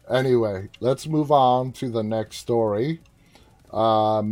[0.09, 3.01] Anyway, let's move on to the next story.
[3.73, 4.23] Uh,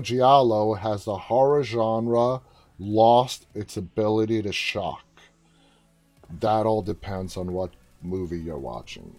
[0.00, 2.40] Giallo has the horror genre
[2.78, 5.04] lost its ability to shock.
[6.40, 7.70] That all depends on what
[8.02, 9.16] movie you're watching.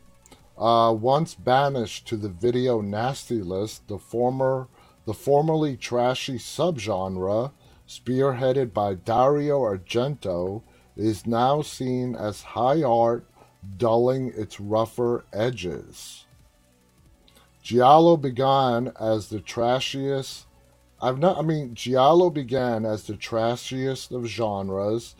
[0.57, 4.67] Uh, once banished to the video nasty list, the former
[5.05, 7.51] the formerly trashy subgenre,
[7.87, 10.63] spearheaded by Dario Argento,
[10.97, 13.25] is now seen as high art,
[13.77, 16.25] dulling its rougher edges.
[17.61, 20.45] Giallo began as the trashiest.
[21.01, 21.37] I've not.
[21.37, 25.15] I mean, Giallo began as the trashiest of genres,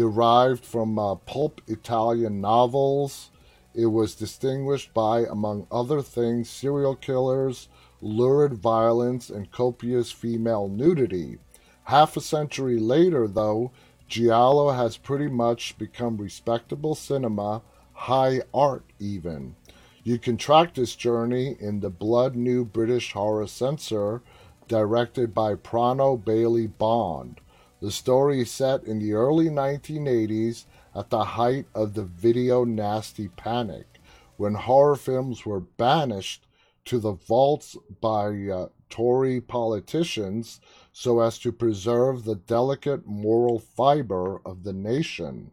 [0.00, 3.30] derived from uh, pulp Italian novels.
[3.74, 7.68] It was distinguished by, among other things, serial killers,
[8.00, 11.36] lurid violence, and copious female nudity.
[11.84, 13.72] Half a century later, though,
[14.08, 17.60] Giallo has pretty much become respectable cinema,
[17.92, 19.54] high art even.
[20.02, 24.22] You can track this journey in the blood new British horror censor
[24.66, 27.38] directed by Prano Bailey Bond.
[27.80, 33.28] The story is set in the early 1980s at the height of the video nasty
[33.28, 34.00] panic,
[34.36, 36.46] when horror films were banished
[36.84, 40.60] to the vaults by uh, Tory politicians
[40.92, 45.50] so as to preserve the delicate moral fiber of the nation.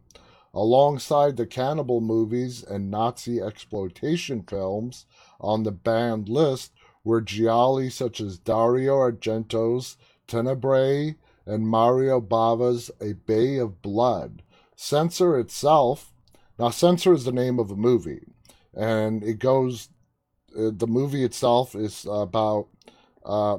[0.52, 5.06] Alongside the cannibal movies and Nazi exploitation films
[5.40, 6.72] on the banned list
[7.04, 11.16] were gialli such as Dario Argento's Tenebrae
[11.48, 14.42] and Mario Bava's A Bay of Blood.
[14.76, 16.12] Censor itself,
[16.58, 18.26] now Censor is the name of a movie,
[18.74, 19.88] and it goes
[20.56, 22.68] uh, the movie itself is about
[23.24, 23.58] uh,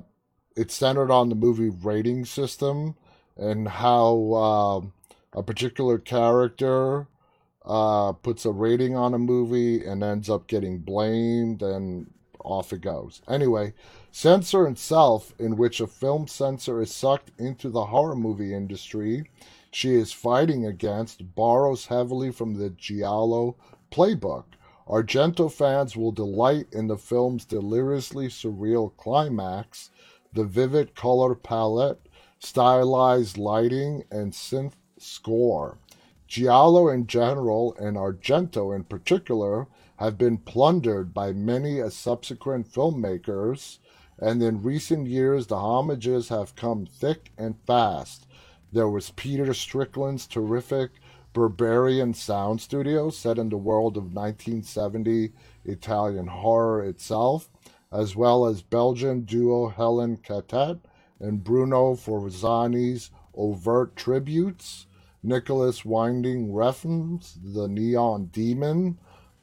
[0.56, 2.96] it's centered on the movie rating system
[3.38, 7.08] and how uh, a particular character
[7.66, 12.12] uh, puts a rating on a movie and ends up getting blamed and
[12.44, 13.22] off it goes.
[13.28, 13.74] Anyway,
[14.12, 19.24] Censor itself, in which a film censor is sucked into the horror movie industry
[19.72, 23.56] she is fighting against, borrows heavily from the Giallo
[23.92, 24.46] playbook.
[24.88, 29.92] Argento fans will delight in the film's deliriously surreal climax,
[30.34, 32.00] the vivid color palette,
[32.40, 35.78] stylized lighting, and synth score.
[36.28, 39.68] Giallo in general and Argento in particular
[40.00, 43.80] have been plundered by many a subsequent filmmakers,
[44.18, 48.26] and in recent years the homages have come thick and fast.
[48.72, 50.92] There was Peter Strickland's terrific
[51.34, 55.34] Berberian Sound Studio, set in the world of 1970
[55.66, 57.50] Italian horror itself,
[57.92, 60.78] as well as Belgian duo Helen Cattet
[61.20, 64.88] and Bruno Forzani's overt tributes,
[65.22, 68.98] Nicolas Winding Refn's The Neon Demon,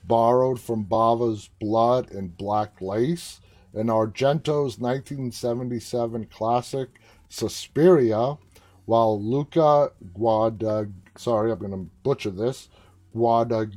[0.06, 3.40] borrowed from Bava's Blood and Black Lace,
[3.74, 6.88] and Argento's 1977 classic
[7.28, 8.38] Suspiria,
[8.84, 12.68] while Luca Guadag sorry, I'm going to butcher this,
[13.14, 13.74] Guadag,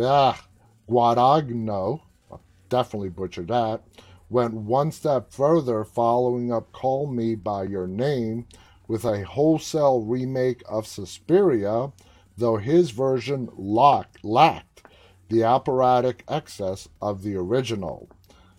[0.00, 0.44] ah,
[0.88, 2.00] Guadagno,
[2.68, 3.82] definitely butchered that,
[4.28, 8.46] went one step further, following up Call Me By Your Name
[8.88, 11.92] with a wholesale remake of Suspiria,
[12.36, 14.73] though his version locked, lacked
[15.34, 18.08] the operatic excess of the original.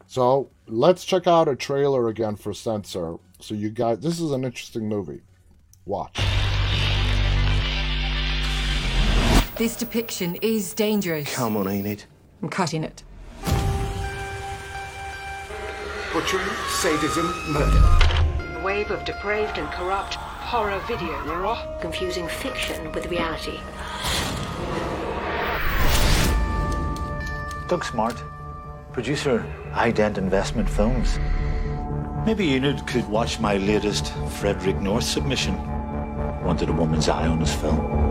[0.08, 3.16] So let's check out a trailer again for Censor.
[3.40, 5.22] So you guys, this is an interesting movie.
[5.86, 6.20] Watch.
[9.56, 11.34] This depiction is dangerous.
[11.34, 12.08] Come on, ain't it?
[12.42, 13.04] I'm cutting it.
[16.12, 18.60] Butchery, sadism, murder.
[18.60, 21.58] A wave of depraved and corrupt horror video.
[21.80, 23.60] Confusing fiction with reality.
[27.68, 28.16] Doug Smart,
[28.94, 31.18] producer, Ident Investment Films.
[32.24, 35.58] Maybe Enid could watch my latest Frederick North submission.
[36.44, 38.06] Wanted a woman's eye on his film.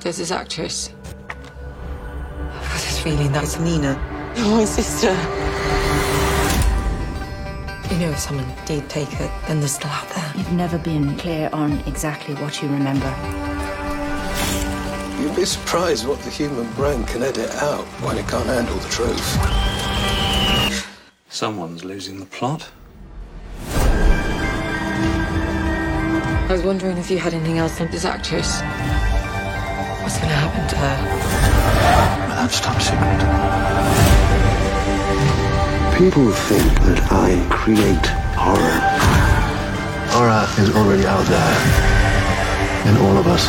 [0.00, 0.90] There's this actress.
[1.26, 3.94] I've got this feeling that it's Nina.
[4.36, 5.55] My sister.
[7.90, 10.32] You know, if someone did take it, then they're still out there.
[10.36, 13.08] You've never been clear on exactly what you remember.
[15.20, 18.88] You'd be surprised what the human brain can edit out when it can't handle the
[18.88, 19.38] truth.
[21.28, 22.68] Someone's losing the plot.
[26.48, 28.60] I was wondering if you had anything else on this actress.
[30.02, 30.96] What's gonna happen to her?
[32.28, 34.15] Well, that's top secret.
[35.98, 38.80] People think that I create horror.
[40.12, 41.56] Horror is already out there
[42.86, 43.46] in all of us.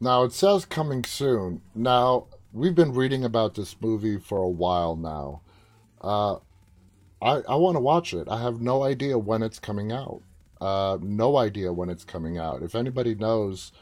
[0.00, 1.60] Now it says coming soon.
[1.74, 5.42] Now we've been reading about this movie for a while now.
[6.00, 6.36] Uh,
[7.20, 8.28] I I want to watch it.
[8.30, 10.22] I have no idea when it's coming out.
[10.60, 12.62] Uh, no idea when it's coming out.
[12.62, 13.72] If anybody knows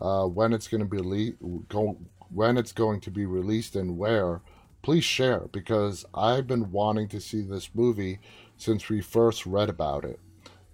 [0.00, 1.98] uh, when it's going to be le- go-
[2.30, 4.40] when it's going to be released and where,
[4.82, 8.18] please share because I've been wanting to see this movie
[8.56, 10.18] since we first read about it.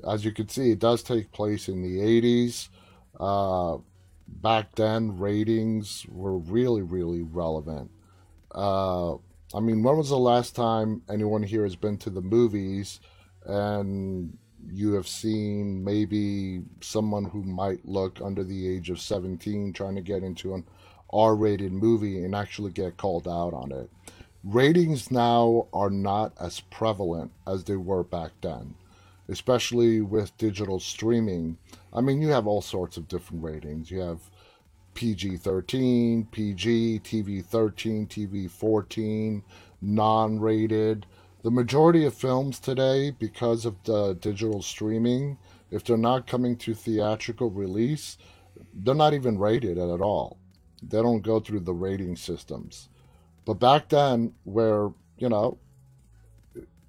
[0.09, 2.69] As you can see, it does take place in the 80s.
[3.19, 3.79] Uh,
[4.27, 7.91] back then, ratings were really, really relevant.
[8.55, 9.15] Uh,
[9.53, 13.01] I mean, when was the last time anyone here has been to the movies
[13.45, 14.37] and
[14.73, 20.01] you have seen maybe someone who might look under the age of 17 trying to
[20.01, 20.65] get into an
[21.13, 23.91] R rated movie and actually get called out on it?
[24.43, 28.75] Ratings now are not as prevalent as they were back then,
[29.29, 31.59] especially with digital streaming.
[31.93, 33.91] I mean, you have all sorts of different ratings.
[33.91, 34.21] You have
[34.95, 39.43] PG 13, PG, TV 13, TV 14,
[39.83, 41.07] non rated.
[41.43, 45.39] The majority of films today, because of the digital streaming,
[45.71, 48.19] if they're not coming to theatrical release,
[48.75, 50.39] they're not even rated at all.
[50.83, 52.91] They don't go through the rating systems.
[53.47, 55.59] But back then, where, you know,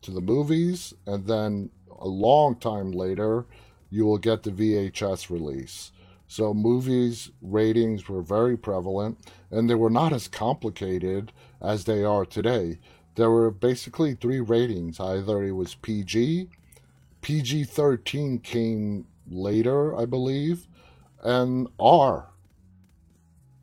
[0.01, 3.45] to the movies, and then a long time later,
[3.89, 5.91] you will get the VHS release.
[6.27, 9.17] So movies ratings were very prevalent
[9.51, 12.79] and they were not as complicated as they are today.
[13.16, 14.99] There were basically three ratings.
[14.99, 16.49] Either it was PG,
[17.22, 20.68] PG 13 came later, I believe,
[21.22, 22.30] and R.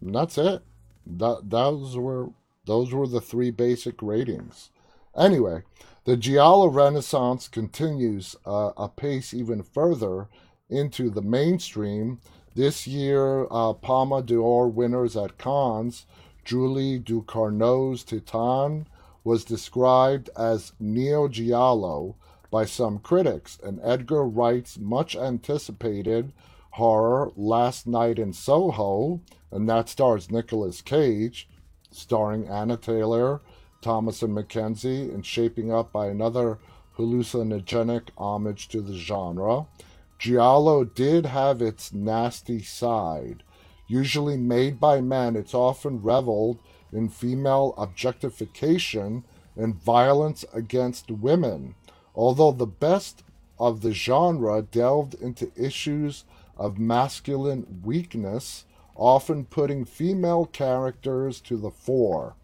[0.01, 0.63] And that's it.
[1.07, 2.31] That those were
[2.67, 4.71] those were the three basic ratings.
[5.17, 5.63] Anyway,
[6.05, 10.29] the Giallo Renaissance continues uh, a pace even further
[10.69, 12.21] into the mainstream
[12.55, 16.07] this year, uh, Palme d'Or winners at Cannes,
[16.45, 18.87] Julie Ducournau's Titan
[19.29, 22.17] was described as Neo Giallo
[22.51, 26.33] by some critics, and Edgar Wright's much anticipated
[26.71, 29.21] horror Last Night in Soho,
[29.51, 31.47] and that stars Nicolas Cage,
[31.91, 33.43] starring Anna Taylor,
[33.83, 36.59] Thomasin McKenzie, and shaping up by another
[36.97, 39.67] hallucinogenic homage to the genre.
[40.19, 43.43] Giallo did have its nasty side.
[43.87, 46.61] Usually made by men, it's often reveled
[46.93, 49.25] in female objectification
[49.57, 51.75] and violence against women.
[52.15, 53.23] Although the best
[53.59, 56.25] of the genre delved into issues
[56.57, 58.65] of masculine weakness,
[58.95, 62.35] often putting female characters to the fore.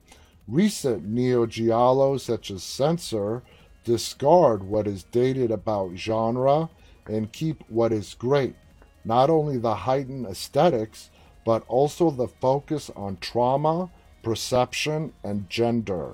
[0.47, 3.43] Recent neo giallos such as Censor
[3.85, 6.71] discard what is dated about genre
[7.07, 8.55] and keep what is great,
[9.05, 11.11] not only the heightened aesthetics,
[11.45, 13.91] but also the focus on trauma,
[14.25, 16.13] perception, and gender.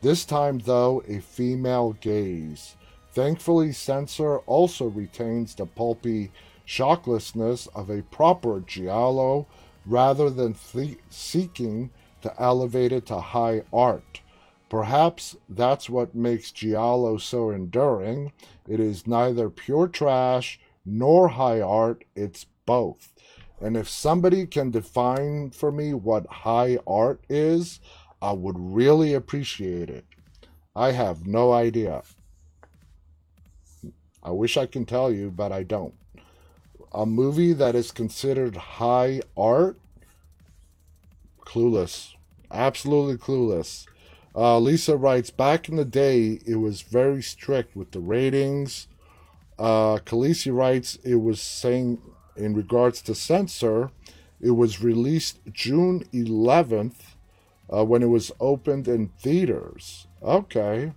[0.00, 2.76] This time, though, a female gaze.
[3.12, 6.30] Thankfully, Censor also retains the pulpy
[6.66, 9.46] shocklessness of a proper giallo
[9.84, 11.90] rather than th- seeking
[12.22, 14.20] to elevate it to high art.
[14.68, 18.32] Perhaps that's what makes Giallo so enduring.
[18.68, 23.12] It is neither pure trash nor high art, it's both.
[23.60, 27.80] And if somebody can define for me what high art is,
[28.22, 30.04] I would really appreciate it.
[30.74, 32.02] I have no idea.
[34.22, 35.94] I wish I can tell you, but I don't.
[36.92, 39.78] A movie that is considered high art?
[41.44, 42.14] Clueless.
[42.50, 43.86] Absolutely clueless.
[44.34, 48.86] Uh, Lisa writes, back in the day, it was very strict with the ratings.
[49.58, 52.00] Uh, Khaleesi writes, it was saying
[52.36, 53.90] in regards to censor,
[54.40, 57.14] it was released June 11th
[57.72, 60.06] uh, when it was opened in theaters.
[60.22, 60.92] Okay.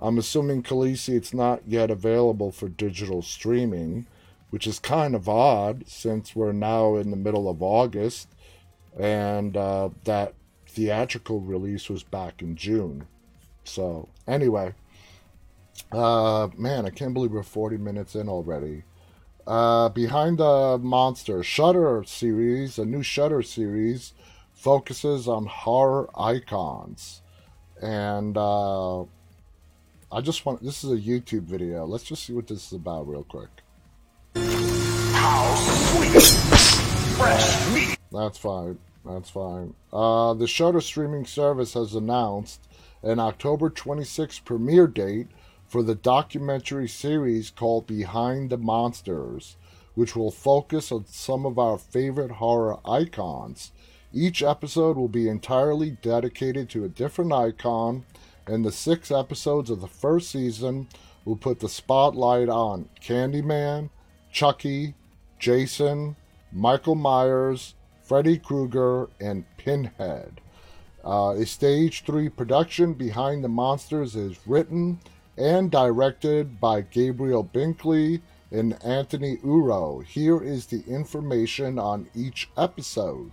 [0.00, 4.06] I'm assuming, Khaleesi, it's not yet available for digital streaming,
[4.50, 8.28] which is kind of odd since we're now in the middle of August
[8.98, 10.34] and uh, that
[10.66, 13.06] theatrical release was back in June.
[13.64, 14.74] So, anyway,
[15.92, 18.84] uh, man, I can't believe we're 40 minutes in already.
[19.48, 24.12] Uh, Behind the Monster Shudder series, a new Shudder series
[24.52, 27.22] focuses on horror icons.
[27.80, 29.04] And uh,
[30.12, 31.86] I just want this is a YouTube video.
[31.86, 33.48] Let's just see what this is about real quick.
[34.36, 36.22] How sweet,
[37.16, 37.98] fresh meat.
[38.12, 38.78] That's fine.
[39.06, 39.72] That's fine.
[39.90, 42.68] Uh, the Shudder streaming service has announced
[43.02, 45.28] an October 26th premiere date
[45.68, 49.56] for the documentary series called Behind the Monsters,
[49.94, 53.72] which will focus on some of our favorite horror icons.
[54.12, 58.06] Each episode will be entirely dedicated to a different icon,
[58.46, 60.88] and the six episodes of the first season
[61.26, 63.90] will put the spotlight on Candyman,
[64.32, 64.94] Chucky,
[65.38, 66.16] Jason,
[66.50, 70.40] Michael Myers, Freddy Krueger, and Pinhead.
[71.04, 74.98] Uh, a stage three production, Behind the Monsters, is written
[75.38, 78.20] and directed by Gabriel Binkley
[78.50, 80.04] and Anthony Uro.
[80.04, 83.30] Here is the information on each episode.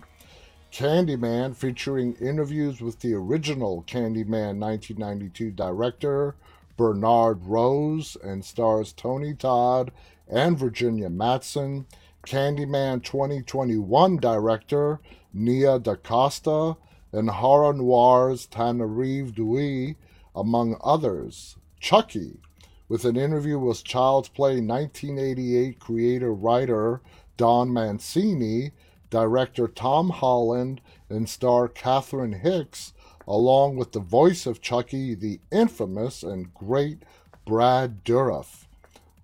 [0.70, 6.36] Candyman, featuring interviews with the original Candyman 1992 director
[6.76, 9.90] Bernard Rose and stars Tony Todd
[10.28, 11.86] and Virginia Madsen.
[12.26, 15.00] Candyman 2021 director
[15.32, 16.76] Nia DaCosta
[17.12, 19.96] and horror noirs Tananarive Dewey,
[20.34, 21.56] among others.
[21.80, 22.40] Chucky,
[22.88, 27.00] with an interview with Child's Play 1988 creator writer
[27.36, 28.72] Don Mancini,
[29.10, 32.92] director Tom Holland, and star Catherine Hicks,
[33.26, 37.02] along with the voice of Chucky, the infamous and great
[37.44, 38.66] Brad Dourif.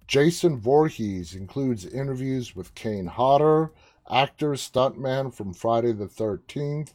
[0.06, 3.72] Jason Voorhees includes interviews with Kane Hodder,
[4.10, 6.92] actor, stuntman from Friday the 13th,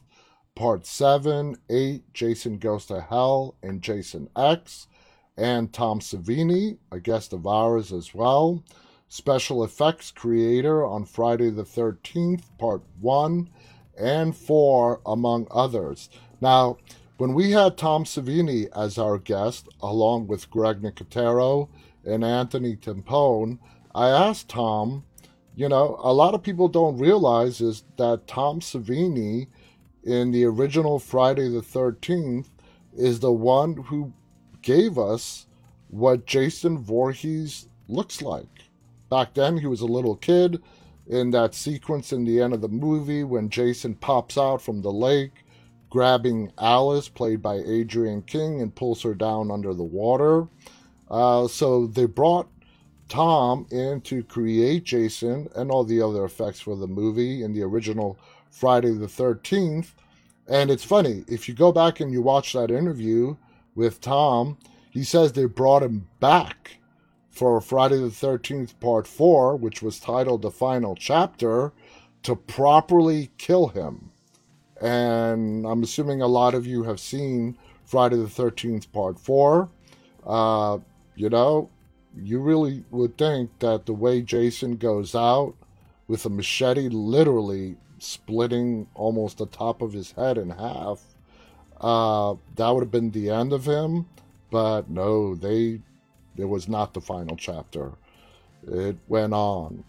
[0.54, 4.87] Part 7, 8, Jason Goes to Hell, and Jason X,
[5.38, 8.64] and Tom Savini, a guest of ours as well.
[9.08, 13.48] Special effects creator on Friday the 13th, Part 1
[13.98, 16.10] and 4, among others.
[16.40, 16.76] Now,
[17.18, 21.68] when we had Tom Savini as our guest, along with Greg Nicotero
[22.04, 23.58] and Anthony Timpone,
[23.94, 25.04] I asked Tom,
[25.54, 29.48] you know, a lot of people don't realize is that Tom Savini
[30.04, 32.46] in the original Friday the 13th
[32.96, 34.12] is the one who
[34.68, 35.46] gave us
[35.88, 38.64] what Jason Voorhees looks like.
[39.08, 40.62] Back then, he was a little kid
[41.06, 44.92] in that sequence in the end of the movie when Jason pops out from the
[44.92, 45.32] lake,
[45.88, 50.46] grabbing Alice, played by Adrienne King, and pulls her down under the water.
[51.10, 52.46] Uh, so they brought
[53.08, 57.62] Tom in to create Jason and all the other effects for the movie in the
[57.62, 58.18] original
[58.50, 59.92] Friday the 13th.
[60.46, 63.34] And it's funny, if you go back and you watch that interview
[63.78, 64.58] with Tom,
[64.90, 66.78] he says they brought him back
[67.30, 71.72] for Friday the 13th, part 4, which was titled The Final Chapter,
[72.24, 74.10] to properly kill him.
[74.82, 79.70] And I'm assuming a lot of you have seen Friday the 13th, part 4.
[80.26, 80.78] Uh,
[81.14, 81.70] you know,
[82.16, 85.54] you really would think that the way Jason goes out
[86.08, 91.00] with a machete literally splitting almost the top of his head in half,
[91.80, 94.06] uh, that would have been the end of him.
[94.50, 95.80] But no, they
[96.36, 97.92] it was not the final chapter.
[98.66, 99.84] It went on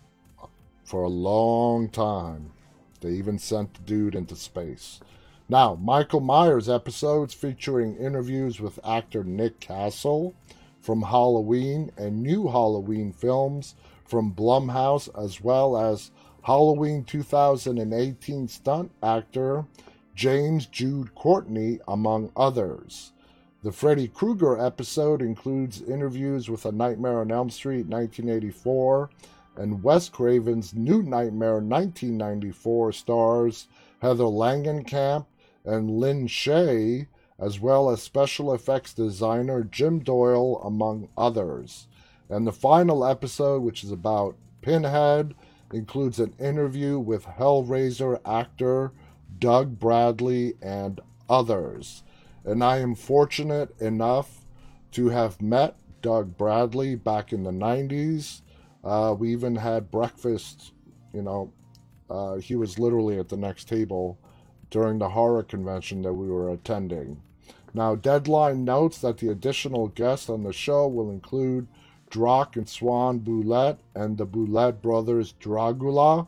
[0.84, 2.52] for a long time.
[3.02, 5.00] They even sent the dude into space.
[5.48, 10.34] Now, Michael Myers episodes featuring interviews with actor Nick Castle
[10.80, 13.76] from Halloween and new Halloween films
[14.06, 16.12] from Blumhouse, as well as
[16.44, 19.66] Halloween 2018 stunt actor
[20.20, 23.13] James Jude Courtney, among others.
[23.63, 29.09] The Freddy Krueger episode includes interviews with A Nightmare on Elm Street 1984
[29.55, 33.70] and Wes Craven's New Nightmare 1994 stars
[34.01, 35.26] Heather Langenkamp
[35.63, 37.07] and Lin Shaye,
[37.39, 41.88] as well as special effects designer Jim Doyle, among others.
[42.28, 45.34] And the final episode, which is about Pinhead,
[45.72, 48.91] includes an interview with Hellraiser actor
[49.40, 52.04] Doug Bradley and others
[52.46, 54.46] and I am fortunate enough
[54.94, 58.42] to have met Doug Bradley back in the 90s.
[58.84, 60.74] Uh, we even had breakfast,
[61.14, 61.52] you know,
[62.10, 64.18] uh, he was literally at the next table
[64.72, 67.22] during the horror convention that we were attending.
[67.74, 71.68] Now, Deadline notes that the additional guests on the show will include
[72.10, 76.26] Drock and Swan Boulette and the Boulette brothers Dragula,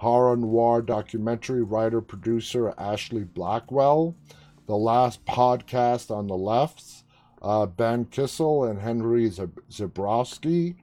[0.00, 4.16] horror noir documentary writer producer Ashlee Blackwell,
[4.64, 7.04] the last podcast on the lefts,
[7.42, 10.76] uh, Ben Kissel and Henry Zebrowski,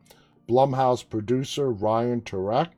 [0.47, 2.69] Blumhouse producer Ryan Turek,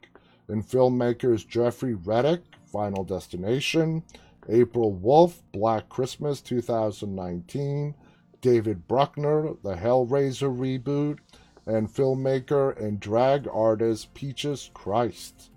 [0.47, 4.01] and filmmakers Jeffrey Reddick, Final Destination,
[4.47, 7.95] April Wolfe, Black Christmas 2019,
[8.39, 11.19] David Bruckner, the Hellraiser reboot,
[11.65, 15.48] and filmmaker and drag artist Peaches Christ,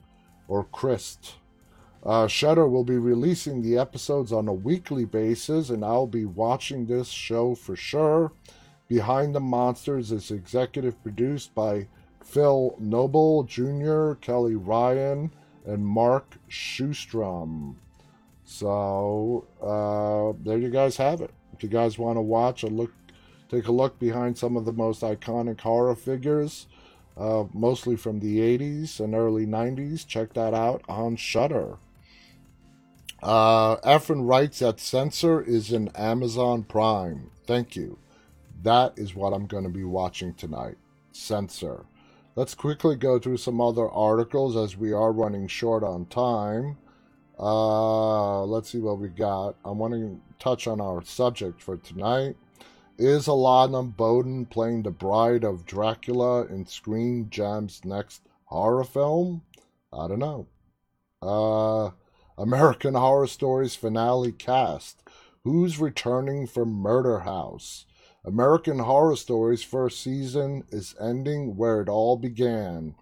[0.52, 1.36] or Christ.
[2.04, 6.84] Uh, Shudder will be releasing the episodes on a weekly basis, and I'll be watching
[6.84, 8.32] this show for sure.
[8.86, 11.86] Behind the Monsters is executive produced by
[12.22, 15.32] Phil Noble Jr., Kelly Ryan,
[15.64, 17.76] and Mark Schustrom.
[18.44, 21.30] So uh, there you guys have it.
[21.54, 22.92] If you guys want to watch a look,
[23.48, 26.66] take a look behind some of the most iconic horror figures,
[27.16, 31.78] uh, mostly from the 80s and early 90s, check that out on Shudder.
[33.22, 37.30] Uh, Efren writes that Censor is in Amazon Prime.
[37.46, 37.98] Thank you.
[38.62, 40.76] That is what I'm going to be watching tonight.
[41.12, 41.84] Censor.
[42.34, 46.78] Let's quickly go through some other articles as we are running short on time.
[47.38, 49.56] Uh, let's see what we got.
[49.64, 52.36] I want to touch on our subject for tonight.
[52.98, 59.42] Is Alana Boden playing the bride of Dracula in Screen Gems' next horror film?
[59.90, 60.46] I don't know.
[61.22, 61.92] Uh,
[62.36, 65.02] American Horror Stories finale cast.
[65.42, 67.86] Who's returning from Murder House?
[68.26, 72.94] American Horror Stories first season is ending where it all began.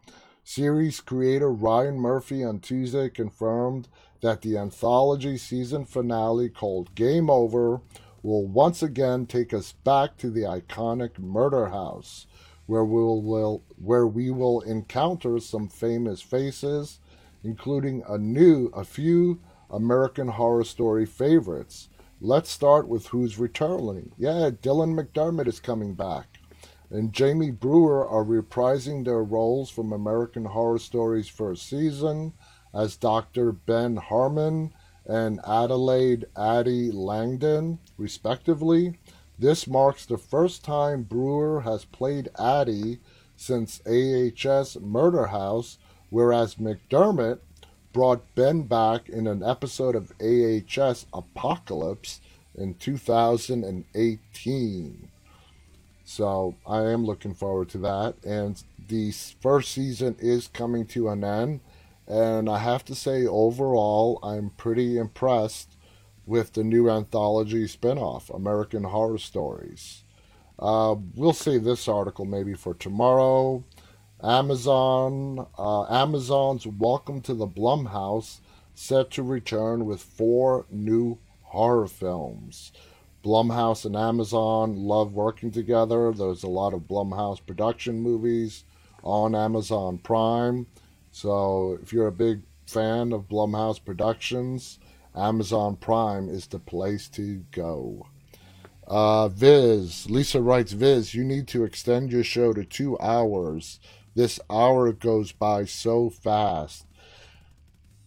[0.45, 3.89] Series creator Ryan Murphy on Tuesday confirmed
[4.23, 7.81] that the anthology season finale called Game Over
[8.23, 12.27] will once again take us back to the iconic Murder House,
[12.67, 17.01] where we will, will where we will encounter some famous faces,
[17.43, 19.41] including a new a few
[19.71, 21.89] American Horror Story favorites.
[22.21, 24.13] Let's start with who's returning.
[24.19, 26.39] Yeah, Dylan McDermott is coming back.
[26.91, 32.35] And Jamie Brewer are reprising their roles from American Horror Story's first season
[32.75, 33.53] as Dr.
[33.53, 34.75] Ben Harmon
[35.07, 38.99] and Adelaide Addie Langdon, respectively.
[39.39, 42.99] This marks the first time Brewer has played Addie
[43.37, 45.79] since AHS Murder House,
[46.11, 47.39] whereas McDermott
[47.93, 52.21] brought Ben back in an episode of AHS Apocalypse
[52.55, 55.09] in 2018.
[56.05, 58.15] So I am looking forward to that.
[58.25, 61.61] And the first season is coming to an end.
[62.11, 65.77] And I have to say, overall, I'm pretty impressed
[66.27, 70.03] with the new anthology spinoff, American Horror Stories.
[70.59, 73.63] Uh, we'll save this article maybe for tomorrow.
[74.21, 78.41] Amazon, uh, Amazon's Welcome to the Blumhouse
[78.75, 82.73] set to return with four new horror films.
[83.23, 86.11] Blumhouse and Amazon love working together.
[86.11, 88.65] There's a lot of Blumhouse production movies
[89.05, 90.67] on Amazon Prime.
[91.11, 94.79] So if you're a big fan of Blumhouse Productions,
[95.15, 98.07] Amazon Prime is the place to go.
[98.87, 103.79] Uh, Viz, Lisa writes, Viz, you need to extend your show to two hours
[104.15, 106.87] this hour goes by so fast.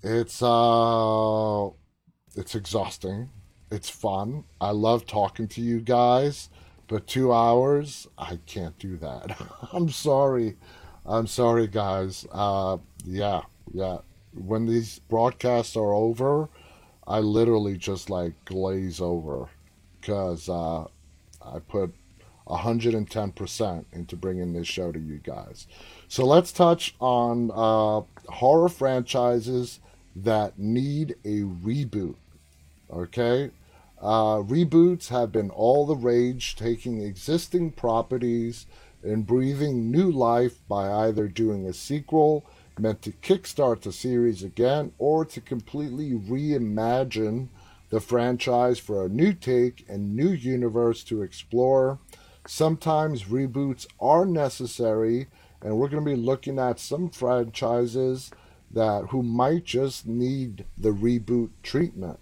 [0.01, 1.70] It's uh
[2.36, 3.30] it's exhausting.
[3.72, 4.43] It's fun.
[4.60, 6.49] I love talking to you guys,
[6.88, 9.36] but 2 hours, I can't do that.
[9.74, 10.58] I'm sorry.
[11.06, 12.28] I'm sorry guys.
[12.32, 13.41] Uh yeah,
[13.74, 13.99] yeah.
[14.34, 16.49] When these broadcasts are over,
[17.06, 19.49] I literally just like glaze over
[20.01, 20.86] cuz uh
[21.45, 21.93] I put
[22.47, 25.68] 110% into bringing this show to you guys.
[26.08, 28.01] So let's touch on uh,
[28.32, 29.80] horror franchises
[30.16, 32.16] that need a reboot.
[32.91, 33.51] Okay?
[34.01, 38.66] Uh, reboots have been all the rage, taking existing properties
[39.01, 42.45] and breathing new life by either doing a sequel
[42.80, 47.47] meant to kickstart the series again or to completely reimagine
[47.89, 51.99] the franchise for a new take and new universe to explore
[52.47, 55.28] Sometimes reboots are necessary,
[55.61, 58.32] and we're going to be looking at some franchises
[58.69, 62.19] that who might just need the reboot treatment.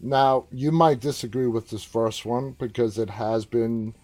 [0.00, 3.94] Now, you might disagree with this first one because it has been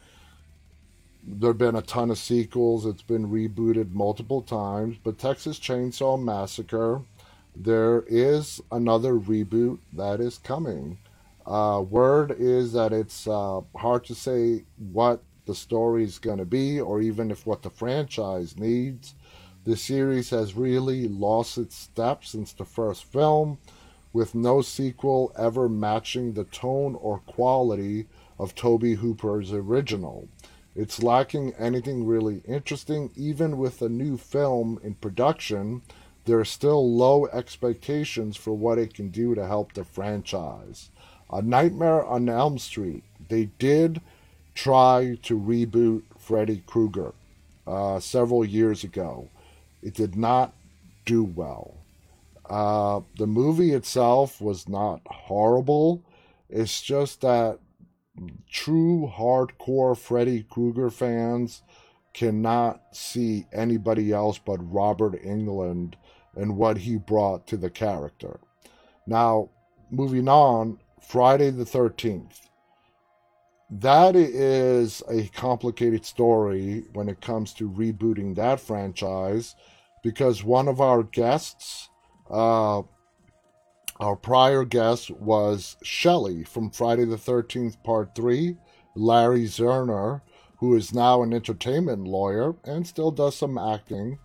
[1.30, 2.86] there have been a ton of sequels.
[2.86, 7.02] It's been rebooted multiple times, but Texas Chainsaw Massacre,
[7.54, 10.98] there is another reboot that is coming.
[11.46, 16.44] Uh, word is that it's uh, hard to say what the story is going to
[16.44, 19.14] be or even if what the franchise needs.
[19.64, 23.58] The series has really lost its step since the first film,
[24.12, 28.06] with no sequel ever matching the tone or quality
[28.38, 30.28] of Tobe Hooper's original.
[30.78, 35.82] It's lacking anything really interesting, even with a new film in production
[36.28, 40.90] there are still low expectations for what it can do to help the franchise.
[41.32, 44.02] A Nightmare on Elm Street, they did
[44.54, 47.14] try to reboot Freddy Krueger
[47.66, 49.30] uh, several years ago.
[49.82, 50.52] It did not
[51.06, 51.78] do well.
[52.44, 56.02] Uh, the movie itself was not horrible.
[56.50, 57.58] It's just that
[58.50, 61.62] true hardcore Freddy Krueger fans
[62.14, 65.94] cannot see anybody else but Robert Englund
[66.34, 68.40] and what he brought to the character.
[69.06, 69.50] Now,
[69.90, 72.48] moving on, Friday the 13th.
[73.70, 79.54] That is a complicated story when it comes to rebooting that franchise
[80.02, 81.90] because one of our guests,
[82.30, 82.82] uh,
[84.00, 88.56] our prior guest was Shelley from Friday the 13th, Part 3,
[88.94, 90.22] Larry Zerner,
[90.58, 94.18] who is now an entertainment lawyer and still does some acting.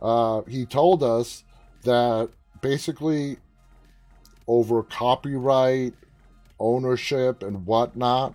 [0.00, 1.44] Uh, he told us
[1.82, 2.28] that
[2.60, 3.38] basically
[4.46, 5.94] over copyright,
[6.60, 8.34] ownership, and whatnot,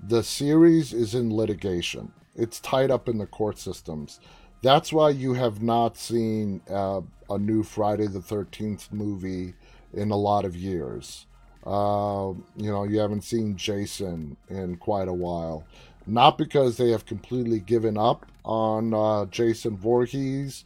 [0.00, 2.12] the series is in litigation.
[2.36, 4.20] It's tied up in the court systems.
[4.62, 7.00] That's why you have not seen uh,
[7.30, 9.54] a new Friday the 13th movie
[9.92, 11.26] in a lot of years.
[11.66, 15.64] Uh, you know, you haven't seen Jason in quite a while.
[16.06, 20.64] Not because they have completely given up on uh, Jason Voorhees,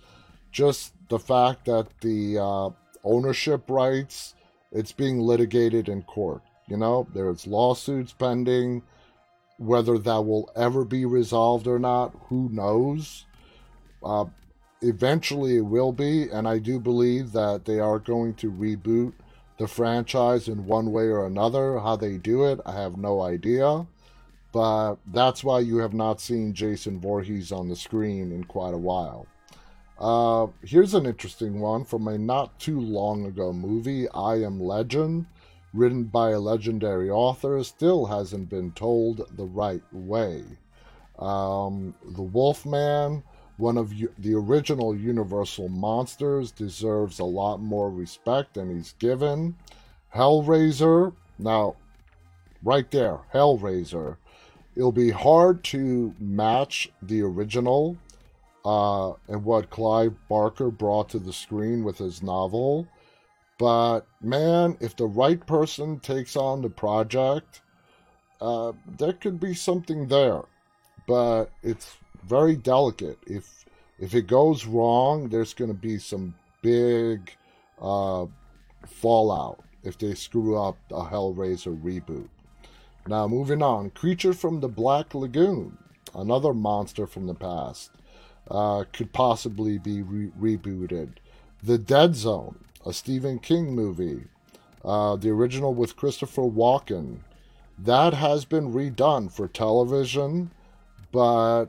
[0.52, 2.70] just the fact that the uh,
[3.02, 4.34] ownership rights
[4.72, 6.42] it's being litigated in court.
[6.66, 8.82] You know, there's lawsuits pending.
[9.58, 13.26] Whether that will ever be resolved or not, who knows?
[14.02, 14.24] Uh,
[14.82, 19.14] eventually it will be, and I do believe that they are going to reboot
[19.58, 21.78] the franchise in one way or another.
[21.78, 23.86] How they do it, I have no idea.
[24.52, 28.78] But that's why you have not seen Jason Voorhees on the screen in quite a
[28.78, 29.26] while.
[29.98, 35.26] Uh, here's an interesting one from a not too long ago movie, I Am Legend,
[35.72, 40.42] written by a legendary author, still hasn't been told the right way.
[41.18, 43.22] Um, the Wolfman,
[43.56, 49.56] one of the original Universal monsters, deserves a lot more respect than he's given.
[50.14, 51.76] Hellraiser, now,
[52.62, 54.16] right there, Hellraiser.
[54.74, 57.98] It'll be hard to match the original
[58.64, 62.86] uh, and what Clive Barker brought to the screen with his novel.
[63.58, 67.60] But man, if the right person takes on the project,
[68.40, 70.42] uh, there could be something there.
[71.06, 73.18] But it's very delicate.
[73.26, 73.64] If
[73.98, 77.36] if it goes wrong, there's going to be some big
[77.80, 78.26] uh,
[78.86, 82.28] fallout if they screw up a Hellraiser reboot.
[83.06, 85.76] Now, moving on, Creature from the Black Lagoon,
[86.14, 87.90] another monster from the past
[88.50, 91.14] uh, could possibly be re- rebooted.
[91.62, 94.24] The Dead Zone, a Stephen King movie,
[94.84, 97.18] uh, the original with Christopher Walken,
[97.78, 100.50] that has been redone for television,
[101.10, 101.66] but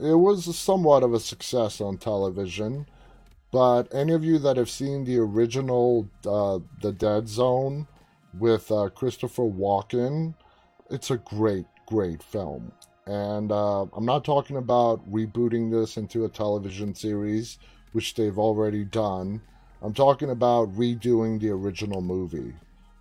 [0.00, 2.86] it was somewhat of a success on television.
[3.50, 7.86] But any of you that have seen the original uh, The Dead Zone
[8.38, 10.34] with uh, Christopher Walken,
[10.90, 12.72] it's a great, great film.
[13.06, 17.58] And uh, I'm not talking about rebooting this into a television series,
[17.92, 19.40] which they've already done.
[19.80, 22.52] I'm talking about redoing the original movie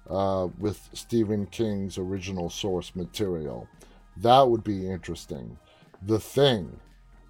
[0.09, 3.67] uh, with Stephen King's original source material.
[4.15, 5.57] That would be interesting.
[6.01, 6.79] The Thing.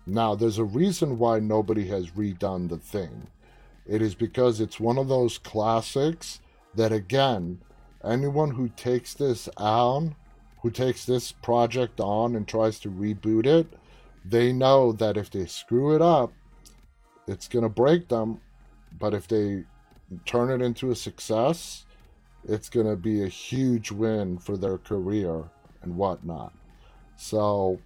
[0.06, 3.28] Now, there's a reason why nobody has redone The Thing.
[3.86, 6.42] It is because it's one of those classics
[6.76, 7.60] that, again,
[8.04, 10.16] anyone who takes this on
[10.62, 13.68] who takes this project on and tries to reboot it,
[14.26, 16.34] they know that if they screw it up,
[17.28, 18.42] it's going to break them.
[19.00, 19.64] But if they
[20.26, 21.86] turn it into a success,
[22.48, 25.44] it's going to be a huge win for their career
[25.84, 26.54] and whatnot.
[27.16, 27.80] So,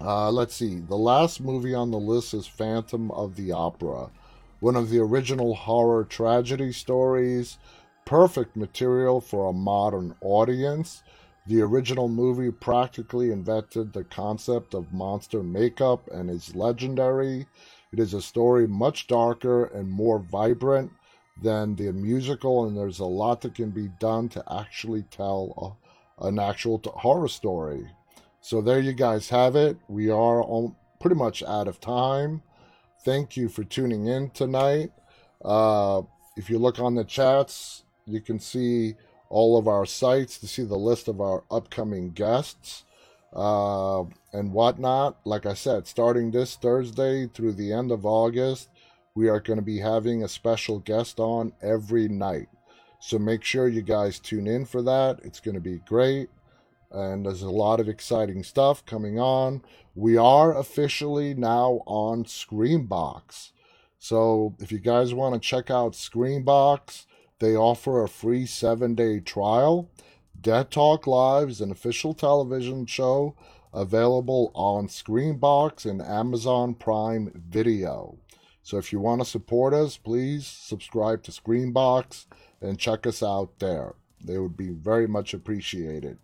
[0.00, 0.80] uh, let's see.
[0.80, 4.10] The last movie on the list is Phantom of the Opera,
[4.60, 7.58] one of the original horror tragedy stories.
[8.04, 11.02] Perfect material for a modern audience.
[11.46, 17.46] The original movie practically invented the concept of monster makeup and is legendary.
[17.92, 20.92] It is a story much darker and more vibrant
[21.40, 25.78] than the musical, and there's a lot that can be done to actually tell
[26.20, 27.88] a, an actual t- horror story.
[28.42, 29.76] So there you guys have it.
[29.88, 30.44] We are
[31.00, 32.42] pretty much out of time.
[33.04, 34.90] Thank you for tuning in tonight.
[35.44, 36.02] Uh,
[36.36, 38.96] if you look on the chats, you can see
[39.28, 42.84] all of our sites to see the list of our upcoming guests
[43.32, 45.18] uh, and whatnot.
[45.24, 48.70] Like I said, starting this Thursday through the end of August,
[49.14, 52.48] we are going to be having a special guest on every night.
[52.98, 55.20] So make sure you guys tune in for that.
[55.22, 56.28] It's going to be great.
[56.92, 59.62] And there's a lot of exciting stuff coming on.
[59.94, 63.52] We are officially now on Screambox.
[63.98, 67.06] So if you guys want to check out Screambox,
[67.38, 69.90] they offer a free seven day trial.
[70.38, 73.36] Dead Talk Live is an official television show
[73.72, 78.18] available on Screambox and Amazon Prime Video.
[78.62, 82.26] So if you want to support us, please subscribe to Screambox
[82.60, 83.94] and check us out there.
[84.24, 86.18] They would be very much appreciated.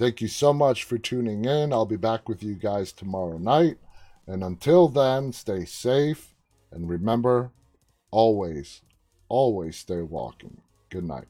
[0.00, 1.74] Thank you so much for tuning in.
[1.74, 3.76] I'll be back with you guys tomorrow night.
[4.26, 6.34] And until then, stay safe
[6.72, 7.50] and remember
[8.10, 8.80] always,
[9.28, 10.62] always stay walking.
[10.88, 11.26] Good night.